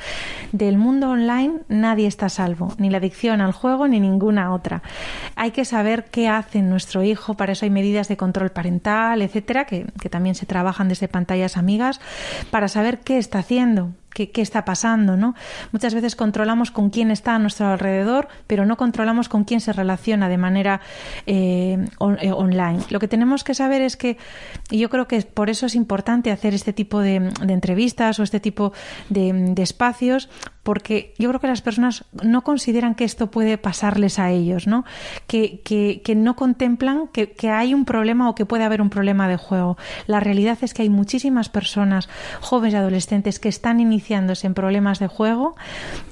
Del 0.53 0.79
mundo 0.79 1.11
online 1.11 1.61
nadie 1.69 2.07
está 2.07 2.29
salvo, 2.29 2.75
ni 2.79 2.91
la 2.91 2.99
adicción 2.99 3.41
al 3.41 3.53
juego 3.53 3.89
ni 3.89 4.01
ninguna 4.01 4.53
otra. 4.53 4.83
Hay 5.37 5.53
que 5.53 5.65
saber 5.65 6.05
qué 6.05 6.29
hace 6.29 6.63
nuestro 6.63 7.03
hijo, 7.03 7.35
para 7.35 7.53
eso 7.53 7.65
hay 7.65 7.71
medidas 7.71 8.09
de 8.09 8.17
control 8.17 8.51
parental, 8.51 9.23
etcétera, 9.23 9.65
que, 9.65 9.87
que 10.01 10.09
también 10.09 10.35
se 10.35 10.47
trabajan 10.47 10.89
desde 10.89 11.09
pantallas 11.09 11.57
amigas, 11.57 12.01
para 12.51 12.69
saber 12.69 13.01
qué 13.01 13.19
está 13.19 13.39
haciendo, 13.39 13.93
qué, 14.13 14.43
está 14.43 14.65
pasando, 14.65 15.17
¿no? 15.17 15.35
Muchas 15.73 15.95
veces 15.95 16.17
controlamos 16.17 16.71
con 16.71 16.91
quién 16.91 17.11
está 17.11 17.35
a 17.35 17.39
nuestro 17.39 17.69
alrededor, 17.69 18.29
pero 18.47 18.67
no 18.67 18.77
controlamos 18.77 19.29
con 19.29 19.45
quién 19.45 19.61
se 19.61 19.73
relaciona 19.73 20.29
de 20.29 20.39
manera 20.39 20.81
eh, 21.27 21.79
eh, 22.21 22.33
online. 22.33 22.81
Lo 22.91 22.99
que 22.99 23.09
tenemos 23.09 23.45
que 23.45 23.55
saber 23.55 23.83
es 23.83 23.97
que 23.97 24.19
yo 24.81 24.91
creo 24.91 25.07
que 25.07 25.23
por 25.23 25.51
eso 25.51 25.67
es 25.67 25.75
importante 25.75 26.31
hacer 26.31 26.55
este 26.55 26.73
tipo 26.73 27.01
de, 27.01 27.17
entrevistas 27.47 28.19
o 28.19 28.23
este 28.23 28.41
tipo 28.41 28.73
de, 29.09 29.55
espacios, 29.59 30.29
porque 30.63 31.15
yo 31.19 31.29
creo 31.29 31.41
que 31.41 31.47
las 31.47 31.63
personas 31.63 32.05
no 32.23 32.43
consideran 32.43 32.95
que 32.95 33.05
esto 33.05 33.31
puede 33.31 33.59
pasarles 33.59 34.19
a 34.19 34.31
ellos, 34.31 34.67
¿no? 34.67 34.85
Que, 35.27 35.61
que, 35.61 36.01
que 36.03 36.15
no 36.15 36.35
contemplan 36.35 37.09
que, 37.09 37.33
que, 37.33 37.51
hay 37.51 37.75
un 37.75 37.85
problema 37.85 38.29
o 38.29 38.35
que 38.35 38.47
puede 38.47 38.65
haber 38.65 38.81
un 38.81 38.91
problema 38.91 39.29
de 39.29 39.37
juego. 39.37 39.77
La 40.07 40.21
realidad 40.21 40.59
es 40.63 40.75
que 40.75 40.83
hay 40.83 40.89
muchísimas 40.89 41.49
personas, 41.49 42.09
jóvenes 42.41 42.75
y 42.75 42.77
adolescentes, 42.77 43.39
que 43.39 43.49
están 43.49 43.81
iniciándose 43.81 44.47
en 44.47 44.55
problemas 44.55 44.99
de 44.99 45.07
juego, 45.07 45.57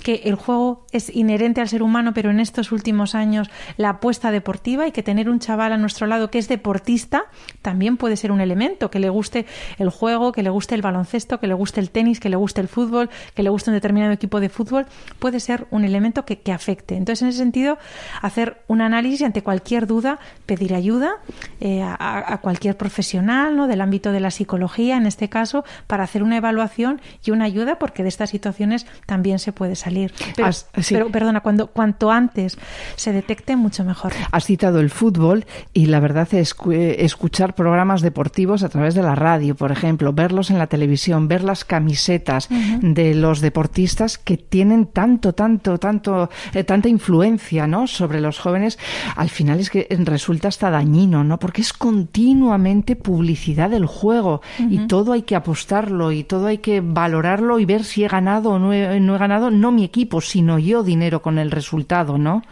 que 0.02 0.22
el 0.24 0.34
juego 0.34 0.86
es 0.92 1.14
inherente 1.14 1.60
al 1.60 1.68
ser 1.68 1.82
humano, 1.82 2.12
pero 2.14 2.30
en 2.30 2.40
estos 2.40 2.72
últimos 2.72 3.14
años 3.14 3.50
la 3.76 3.90
apuesta 3.90 4.30
deportiva 4.30 4.86
y 4.86 4.92
que 4.92 5.02
tener 5.02 5.30
un 5.30 5.38
chaval 5.38 5.72
a 5.72 5.78
nuestro 5.78 6.06
lado 6.06 6.30
que 6.30 6.38
es 6.38 6.48
deportista 6.48 7.24
también 7.62 7.96
puede 7.96 8.16
ser 8.16 8.32
un 8.32 8.40
elemento, 8.40 8.57
que 8.90 8.98
le 8.98 9.08
guste 9.10 9.46
el 9.78 9.90
juego, 9.90 10.32
que 10.32 10.42
le 10.42 10.50
guste 10.50 10.74
el 10.74 10.82
baloncesto, 10.82 11.40
que 11.40 11.46
le 11.46 11.54
guste 11.54 11.80
el 11.80 11.90
tenis, 11.90 12.20
que 12.20 12.28
le 12.28 12.36
guste 12.36 12.60
el 12.60 12.68
fútbol, 12.68 13.10
que 13.34 13.42
le 13.42 13.50
guste 13.50 13.70
un 13.70 13.74
determinado 13.74 14.12
equipo 14.12 14.40
de 14.40 14.48
fútbol 14.48 14.86
puede 15.18 15.40
ser 15.40 15.66
un 15.70 15.84
elemento 15.84 16.24
que, 16.24 16.38
afecte. 16.52 16.96
Entonces, 16.96 17.22
en 17.22 17.28
ese 17.28 17.38
sentido, 17.38 17.78
hacer 18.22 18.62
un 18.68 18.80
análisis 18.80 19.20
y 19.20 19.24
ante 19.24 19.42
cualquier 19.42 19.86
duda 19.86 20.18
pedir 20.46 20.74
ayuda 20.74 21.16
eh, 21.60 21.82
a, 21.82 22.38
cualquier 22.40 22.76
profesional 22.76 23.54
¿no? 23.54 23.66
del 23.66 23.82
ámbito 23.82 24.12
de 24.12 24.20
la 24.20 24.30
psicología, 24.30 24.96
en 24.96 25.06
este 25.06 25.28
caso, 25.28 25.64
para 25.86 26.04
hacer 26.04 26.22
una 26.22 26.38
evaluación 26.38 27.02
y 27.22 27.32
una 27.32 27.44
ayuda, 27.44 27.78
porque 27.78 28.02
de 28.02 28.08
estas 28.08 28.30
situaciones 28.30 28.86
también 29.04 29.38
se 29.38 29.52
puede 29.52 29.76
salir. 29.76 30.12
Pero, 30.88 31.10
perdona, 31.10 31.40
cuando, 31.40 31.66
cuanto 31.66 32.10
antes 32.10 32.56
se 32.96 33.12
detecte, 33.12 33.56
mucho 33.56 33.84
mejor. 33.84 34.12
Has 34.32 34.46
citado 34.46 34.80
el 34.80 34.88
fútbol 34.88 35.44
y 35.74 35.86
la 35.86 36.00
verdad 36.00 36.28
es 36.32 36.54
escuchar 36.98 37.54
programas 37.54 38.00
deportivos 38.00 38.38
a 38.48 38.68
través 38.68 38.94
de 38.94 39.02
la 39.02 39.14
radio, 39.14 39.54
por 39.54 39.70
ejemplo, 39.70 40.12
verlos 40.12 40.50
en 40.50 40.58
la 40.58 40.66
televisión, 40.66 41.28
ver 41.28 41.44
las 41.44 41.64
camisetas 41.64 42.48
de 42.80 43.14
los 43.14 43.40
deportistas 43.40 44.18
que 44.18 44.36
tienen 44.36 44.86
tanto, 44.86 45.34
tanto, 45.34 45.78
tanto, 45.78 46.30
eh, 46.54 46.64
tanta 46.64 46.88
influencia, 46.88 47.66
¿no? 47.66 47.86
Sobre 47.86 48.20
los 48.20 48.38
jóvenes, 48.38 48.78
al 49.16 49.28
final 49.28 49.60
es 49.60 49.70
que 49.70 49.86
resulta 50.04 50.48
hasta 50.48 50.70
dañino, 50.70 51.24
¿no? 51.24 51.38
Porque 51.38 51.60
es 51.60 51.72
continuamente 51.72 52.96
publicidad 52.96 53.70
del 53.70 53.86
juego 53.86 54.40
y 54.58 54.86
todo 54.86 55.12
hay 55.12 55.22
que 55.22 55.36
apostarlo 55.36 56.12
y 56.12 56.24
todo 56.24 56.46
hay 56.46 56.58
que 56.58 56.80
valorarlo 56.80 57.58
y 57.58 57.64
ver 57.64 57.84
si 57.84 58.04
he 58.04 58.08
ganado 58.08 58.50
o 58.50 58.58
no 58.58 58.72
he, 58.72 59.00
no 59.00 59.14
he 59.14 59.18
ganado, 59.18 59.50
no 59.50 59.70
mi 59.72 59.84
equipo, 59.84 60.20
sino 60.20 60.58
yo 60.58 60.82
dinero 60.82 61.22
con 61.22 61.38
el 61.38 61.50
resultado, 61.50 62.18
¿no? 62.18 62.42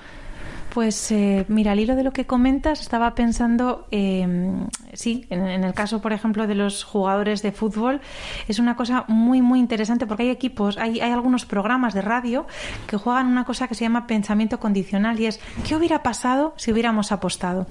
Pues 0.76 1.10
eh, 1.10 1.46
mira, 1.48 1.72
al 1.72 1.80
hilo 1.80 1.96
de 1.96 2.02
lo 2.02 2.12
que 2.12 2.26
comentas, 2.26 2.82
estaba 2.82 3.14
pensando, 3.14 3.86
em, 3.90 4.66
sí, 4.92 5.24
en, 5.30 5.64
el 5.64 5.72
caso, 5.72 6.02
por 6.02 6.12
ejemplo, 6.12 6.46
de 6.46 6.54
los 6.54 6.84
jugadores 6.84 7.40
de 7.40 7.50
fútbol, 7.50 8.02
es 8.46 8.58
una 8.58 8.76
cosa 8.76 9.06
muy, 9.08 9.40
muy 9.40 9.58
interesante 9.58 10.06
porque 10.06 10.24
hay 10.24 10.28
equipos, 10.28 10.76
hay, 10.76 11.00
hay 11.00 11.12
algunos 11.12 11.46
programas 11.46 11.94
de 11.94 12.02
radio 12.02 12.46
que 12.86 12.98
juegan 12.98 13.26
una 13.28 13.46
cosa 13.46 13.68
que 13.68 13.74
se 13.74 13.86
llama 13.86 14.06
pensamiento 14.06 14.60
condicional 14.60 15.18
y 15.18 15.24
es, 15.24 15.40
¿qué 15.66 15.76
hubiera 15.76 16.02
pasado 16.02 16.52
si 16.58 16.72
hubiéramos 16.72 17.10
apostado? 17.10 17.66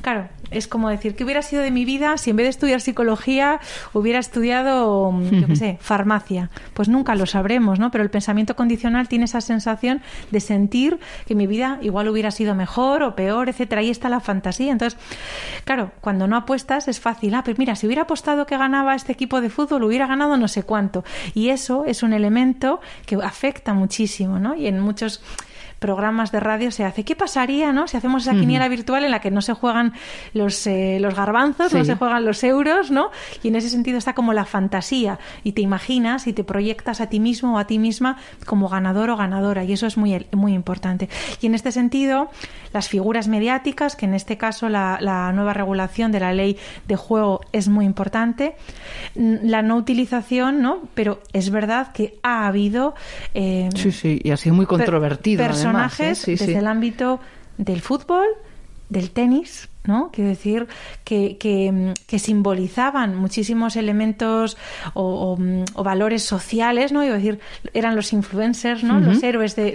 Claro, 0.00 0.30
es 0.50 0.66
como 0.66 0.88
decir, 0.88 1.14
¿qué 1.14 1.24
hubiera 1.24 1.42
sido 1.42 1.60
de 1.60 1.70
mi 1.70 1.84
vida 1.84 2.16
si 2.16 2.30
en 2.30 2.36
vez 2.36 2.46
de 2.46 2.50
estudiar 2.50 2.80
psicología 2.80 3.60
hubiera 3.92 4.18
estudiado, 4.18 5.12
yo 5.30 5.46
qué 5.46 5.56
sé, 5.56 5.78
farmacia? 5.82 6.48
Pues 6.72 6.88
nunca 6.88 7.14
lo 7.16 7.26
sabremos, 7.26 7.78
¿no? 7.78 7.90
Pero 7.90 8.02
el 8.02 8.08
pensamiento 8.08 8.56
condicional 8.56 9.08
tiene 9.08 9.26
esa 9.26 9.42
sensación 9.42 10.00
de 10.30 10.40
sentir 10.40 10.98
que 11.26 11.34
mi 11.34 11.46
vida 11.46 11.78
igual 11.82 12.08
hubiera 12.08 12.30
sido 12.30 12.45
mejor 12.54 13.02
o 13.02 13.14
peor, 13.14 13.48
etcétera. 13.48 13.80
Ahí 13.80 13.90
está 13.90 14.08
la 14.08 14.20
fantasía. 14.20 14.72
Entonces, 14.72 14.98
claro, 15.64 15.92
cuando 16.00 16.26
no 16.26 16.36
apuestas 16.36 16.88
es 16.88 17.00
fácil. 17.00 17.34
Ah, 17.34 17.42
pues 17.44 17.58
mira, 17.58 17.76
si 17.76 17.86
hubiera 17.86 18.02
apostado 18.02 18.46
que 18.46 18.56
ganaba 18.56 18.94
este 18.94 19.12
equipo 19.12 19.40
de 19.40 19.50
fútbol, 19.50 19.84
hubiera 19.84 20.06
ganado 20.06 20.36
no 20.36 20.48
sé 20.48 20.62
cuánto. 20.62 21.04
Y 21.34 21.50
eso 21.50 21.84
es 21.86 22.02
un 22.02 22.12
elemento 22.12 22.80
que 23.06 23.16
afecta 23.16 23.74
muchísimo, 23.74 24.38
¿no? 24.38 24.54
Y 24.54 24.66
en 24.66 24.80
muchos 24.80 25.22
programas 25.86 26.32
de 26.32 26.40
radio 26.40 26.72
se 26.72 26.82
hace. 26.82 27.04
¿Qué 27.04 27.14
pasaría, 27.14 27.72
no? 27.72 27.86
Si 27.86 27.96
hacemos 27.96 28.26
esa 28.26 28.34
quiniela 28.34 28.66
virtual 28.66 29.04
en 29.04 29.12
la 29.12 29.20
que 29.20 29.30
no 29.30 29.40
se 29.40 29.52
juegan 29.52 29.92
los, 30.34 30.66
eh, 30.66 30.98
los 31.00 31.14
garbanzos, 31.14 31.72
no 31.72 31.84
se 31.84 31.94
juegan 31.94 32.24
los 32.24 32.42
euros, 32.42 32.90
¿no? 32.90 33.10
Y 33.44 33.48
en 33.48 33.54
ese 33.54 33.68
sentido 33.68 33.96
está 33.96 34.12
como 34.12 34.32
la 34.32 34.46
fantasía 34.46 35.20
y 35.44 35.52
te 35.52 35.60
imaginas 35.60 36.26
y 36.26 36.32
te 36.32 36.42
proyectas 36.42 37.00
a 37.00 37.06
ti 37.06 37.20
mismo 37.20 37.54
o 37.54 37.58
a 37.58 37.68
ti 37.68 37.78
misma 37.78 38.16
como 38.46 38.68
ganador 38.68 39.10
o 39.10 39.16
ganadora 39.16 39.62
y 39.62 39.74
eso 39.74 39.86
es 39.86 39.96
muy, 39.96 40.26
muy 40.32 40.54
importante. 40.54 41.08
Y 41.40 41.46
en 41.46 41.54
este 41.54 41.70
sentido, 41.70 42.30
las 42.72 42.88
figuras 42.88 43.28
mediáticas, 43.28 43.94
que 43.94 44.06
en 44.06 44.14
este 44.14 44.36
caso 44.36 44.68
la, 44.68 44.98
la 45.00 45.32
nueva 45.32 45.52
regulación 45.52 46.10
de 46.10 46.18
la 46.18 46.32
ley 46.32 46.56
de 46.88 46.96
juego 46.96 47.42
es 47.52 47.68
muy 47.68 47.84
importante, 47.84 48.56
la 49.14 49.62
no 49.62 49.76
utilización, 49.76 50.62
¿no? 50.62 50.80
Pero 50.94 51.20
es 51.32 51.50
verdad 51.50 51.92
que 51.92 52.18
ha 52.24 52.48
habido... 52.48 52.96
Eh, 53.34 53.68
sí, 53.76 53.92
sí, 53.92 54.20
y 54.24 54.32
ha 54.32 54.36
sido 54.36 54.56
muy 54.56 54.66
controvertido 54.66 55.44
personajes 55.82 56.26
desde 56.26 56.58
el 56.58 56.66
ámbito 56.66 57.20
del 57.58 57.80
fútbol, 57.80 58.26
del 58.88 59.10
tenis, 59.10 59.68
¿no? 59.84 60.10
Quiero 60.12 60.30
decir 60.30 60.66
que, 61.04 61.36
que, 61.38 62.18
simbolizaban 62.18 63.16
muchísimos 63.16 63.76
elementos 63.76 64.56
o, 64.94 65.36
valores 65.76 66.22
sociales, 66.22 66.92
¿no? 66.92 67.04
Iba 67.04 67.16
decir, 67.16 67.40
eran 67.74 67.96
los 67.96 68.12
influencers, 68.12 68.84
¿no? 68.84 69.00
Los 69.00 69.22
héroes 69.22 69.56
de, 69.56 69.74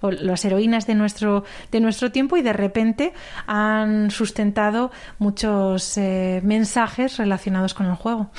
o 0.00 0.10
las 0.10 0.44
heroínas 0.44 0.86
de 0.86 0.94
nuestro, 0.94 1.44
de 1.70 1.80
nuestro 1.80 2.12
tiempo 2.12 2.36
y 2.36 2.42
de 2.42 2.52
repente 2.52 3.12
han 3.46 4.10
sustentado 4.10 4.90
muchos 5.18 5.96
eh, 5.98 6.40
mensajes 6.44 7.16
relacionados 7.16 7.74
con 7.74 7.86
el 7.86 7.94
juego. 7.94 8.30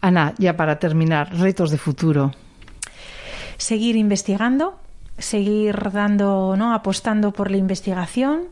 Ana, 0.00 0.34
ya 0.38 0.56
para 0.56 0.78
terminar, 0.78 1.34
retos 1.36 1.70
de 1.70 1.78
futuro. 1.78 2.32
Seguir 3.56 3.96
investigando, 3.96 4.78
seguir 5.18 5.90
dando, 5.92 6.56
¿no? 6.56 6.72
apostando 6.72 7.32
por 7.32 7.50
la 7.50 7.56
investigación, 7.56 8.48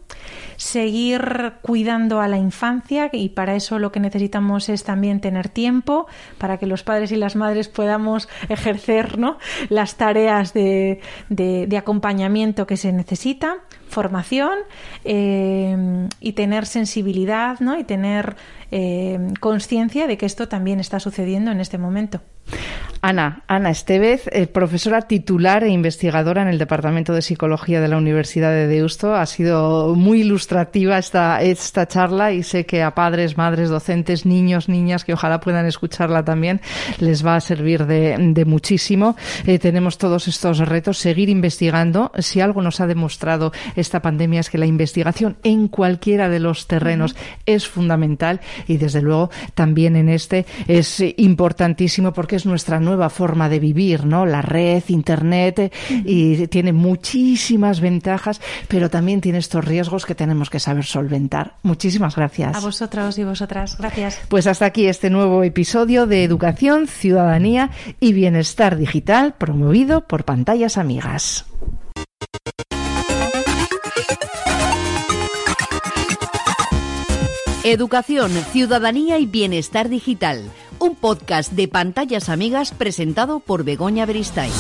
seguir 0.57 1.55
cuidando 1.63 2.21
a 2.21 2.29
la 2.29 2.39
infancia 2.39 3.11
y 3.13 3.31
para 3.31 3.55
eso 3.55 3.79
lo 3.79 3.93
que 3.93 4.01
necesitamos 4.01 4.69
es 4.69 4.85
también 4.85 5.21
tener 5.21 5.49
tiempo 5.49 6.07
para 6.39 6.59
que 6.59 6.67
los 6.67 6.83
padres 6.83 7.13
y 7.13 7.17
las 7.17 7.37
madres 7.37 7.69
podamos 7.69 8.29
ejercer 8.49 9.19
¿no? 9.19 9.39
las 9.69 9.97
tareas 9.97 10.53
de, 10.53 11.01
de, 11.29 11.77
acompañamiento 11.77 12.67
que 12.67 12.77
se 12.77 12.93
necesita, 12.93 13.57
formación 13.89 14.59
eh, 15.05 16.09
y 16.21 16.33
tener 16.33 16.67
sensibilidad 16.67 17.61
¿no? 17.61 17.79
y 17.79 17.85
tener 17.85 18.37
eh, 18.71 19.19
conciencia 19.41 20.07
de 20.07 20.17
que 20.19 20.27
esto 20.27 20.49
también 20.49 20.81
está 20.81 21.01
sucediendo 21.01 21.51
en 21.51 21.61
este 21.61 21.79
momento. 21.79 22.21
Ana, 23.03 23.43
Ana 23.47 23.71
Estevez, 23.71 24.27
eh, 24.33 24.47
profesora 24.47 25.03
titular 25.03 25.63
e 25.63 25.69
investigadora 25.69 26.43
en 26.43 26.49
el 26.49 26.59
Departamento 26.59 27.13
de 27.13 27.23
Psicología 27.23 27.81
de 27.81 27.89
la 27.89 27.99
Universidad 27.99 28.51
de 28.51 28.67
Deusto. 28.67 29.15
Ha 29.15 29.27
sido 29.27 29.95
muy 29.95 30.23
ilustrativa 30.23 30.99
esta, 30.99 31.41
esta 31.43 31.87
charla 31.87 32.33
y 32.33 32.43
sé 32.43 32.67
que 32.67 32.83
a 32.83 32.95
padres, 32.95 33.37
madres, 33.37 33.69
docentes, 33.69 34.27
niños, 34.27 34.69
niñas 34.69 35.05
que 35.05 35.13
ojalá 35.13 35.41
puedan 35.41 35.67
escucharla 35.67 36.25
también 36.25 36.61
les 36.99 37.25
va 37.25 37.37
a 37.37 37.41
servir 37.41 37.87
de, 37.87 38.17
de 38.19 38.45
muchísimo. 38.45 39.17
Eh, 39.47 39.59
tenemos 39.59 39.99
todos 39.99 40.27
estos 40.27 40.59
retos, 40.59 40.99
seguir 40.99 41.29
investigando. 41.29 42.11
Si 42.19 42.41
algo 42.41 42.63
nos 42.63 42.81
ha 42.81 42.87
demostrado 42.87 43.53
esta 43.77 44.03
pandemia 44.03 44.41
es 44.41 44.51
que 44.51 44.59
la 44.59 44.67
investigación 44.67 45.37
en 45.43 45.69
cualquiera 45.69 46.29
de 46.29 46.41
los 46.41 46.67
terrenos 46.67 47.17
es 47.47 47.69
fundamental 47.69 48.41
y 48.67 48.77
desde 48.79 49.03
luego 49.03 49.31
también 49.55 49.97
en 49.97 50.09
este 50.09 50.47
es 50.67 51.03
importantísimo 51.17 52.13
porque 52.13 52.37
es 52.37 52.47
nuestra 52.47 52.81
nueva 52.81 53.11
forma 53.11 53.49
de 53.49 53.61
vivir, 53.61 54.05
¿no? 54.05 54.27
La 54.27 54.43
red, 54.43 54.83
Internet, 54.89 55.73
y 56.05 56.47
tiene 56.49 56.73
muchísimas 56.73 57.81
ventajas, 57.81 58.41
pero 58.69 58.91
también 58.91 59.21
tiene 59.21 59.39
estos 59.39 59.65
riesgos 59.65 60.07
que 60.07 60.15
tenemos 60.15 60.51
que 60.51 60.61
saber 60.61 60.85
solventar. 60.85 61.55
Muchísimas 61.63 62.17
gracias. 62.17 62.57
A 62.57 62.61
vosotros 62.61 63.19
y 63.19 63.25
vosotras. 63.25 63.77
Gracias. 63.79 64.21
Pues 64.29 64.47
hasta 64.47 64.67
aquí 64.67 64.87
este 64.87 65.11
nuevo 65.11 65.43
episodio 65.43 66.07
de 66.07 66.25
Educación, 66.25 66.87
Ciudadanía 66.87 67.71
y 68.01 68.13
Bienestar 68.13 68.77
Digital 68.77 69.35
promovido 69.35 70.07
por 70.07 70.25
Pantallas 70.25 70.79
Amigas. 70.79 71.47
Educación, 77.69 78.31
Ciudadanía 78.53 79.19
y 79.19 79.27
Bienestar 79.27 79.89
Digital 79.89 80.53
un 80.79 80.95
podcast 80.95 81.53
de 81.53 81.69
pantallas 81.69 82.29
amigas 82.29 82.73
presentado 82.73 83.41
por 83.41 83.65
Begoña 83.65 84.07
Beristain. 84.07 84.53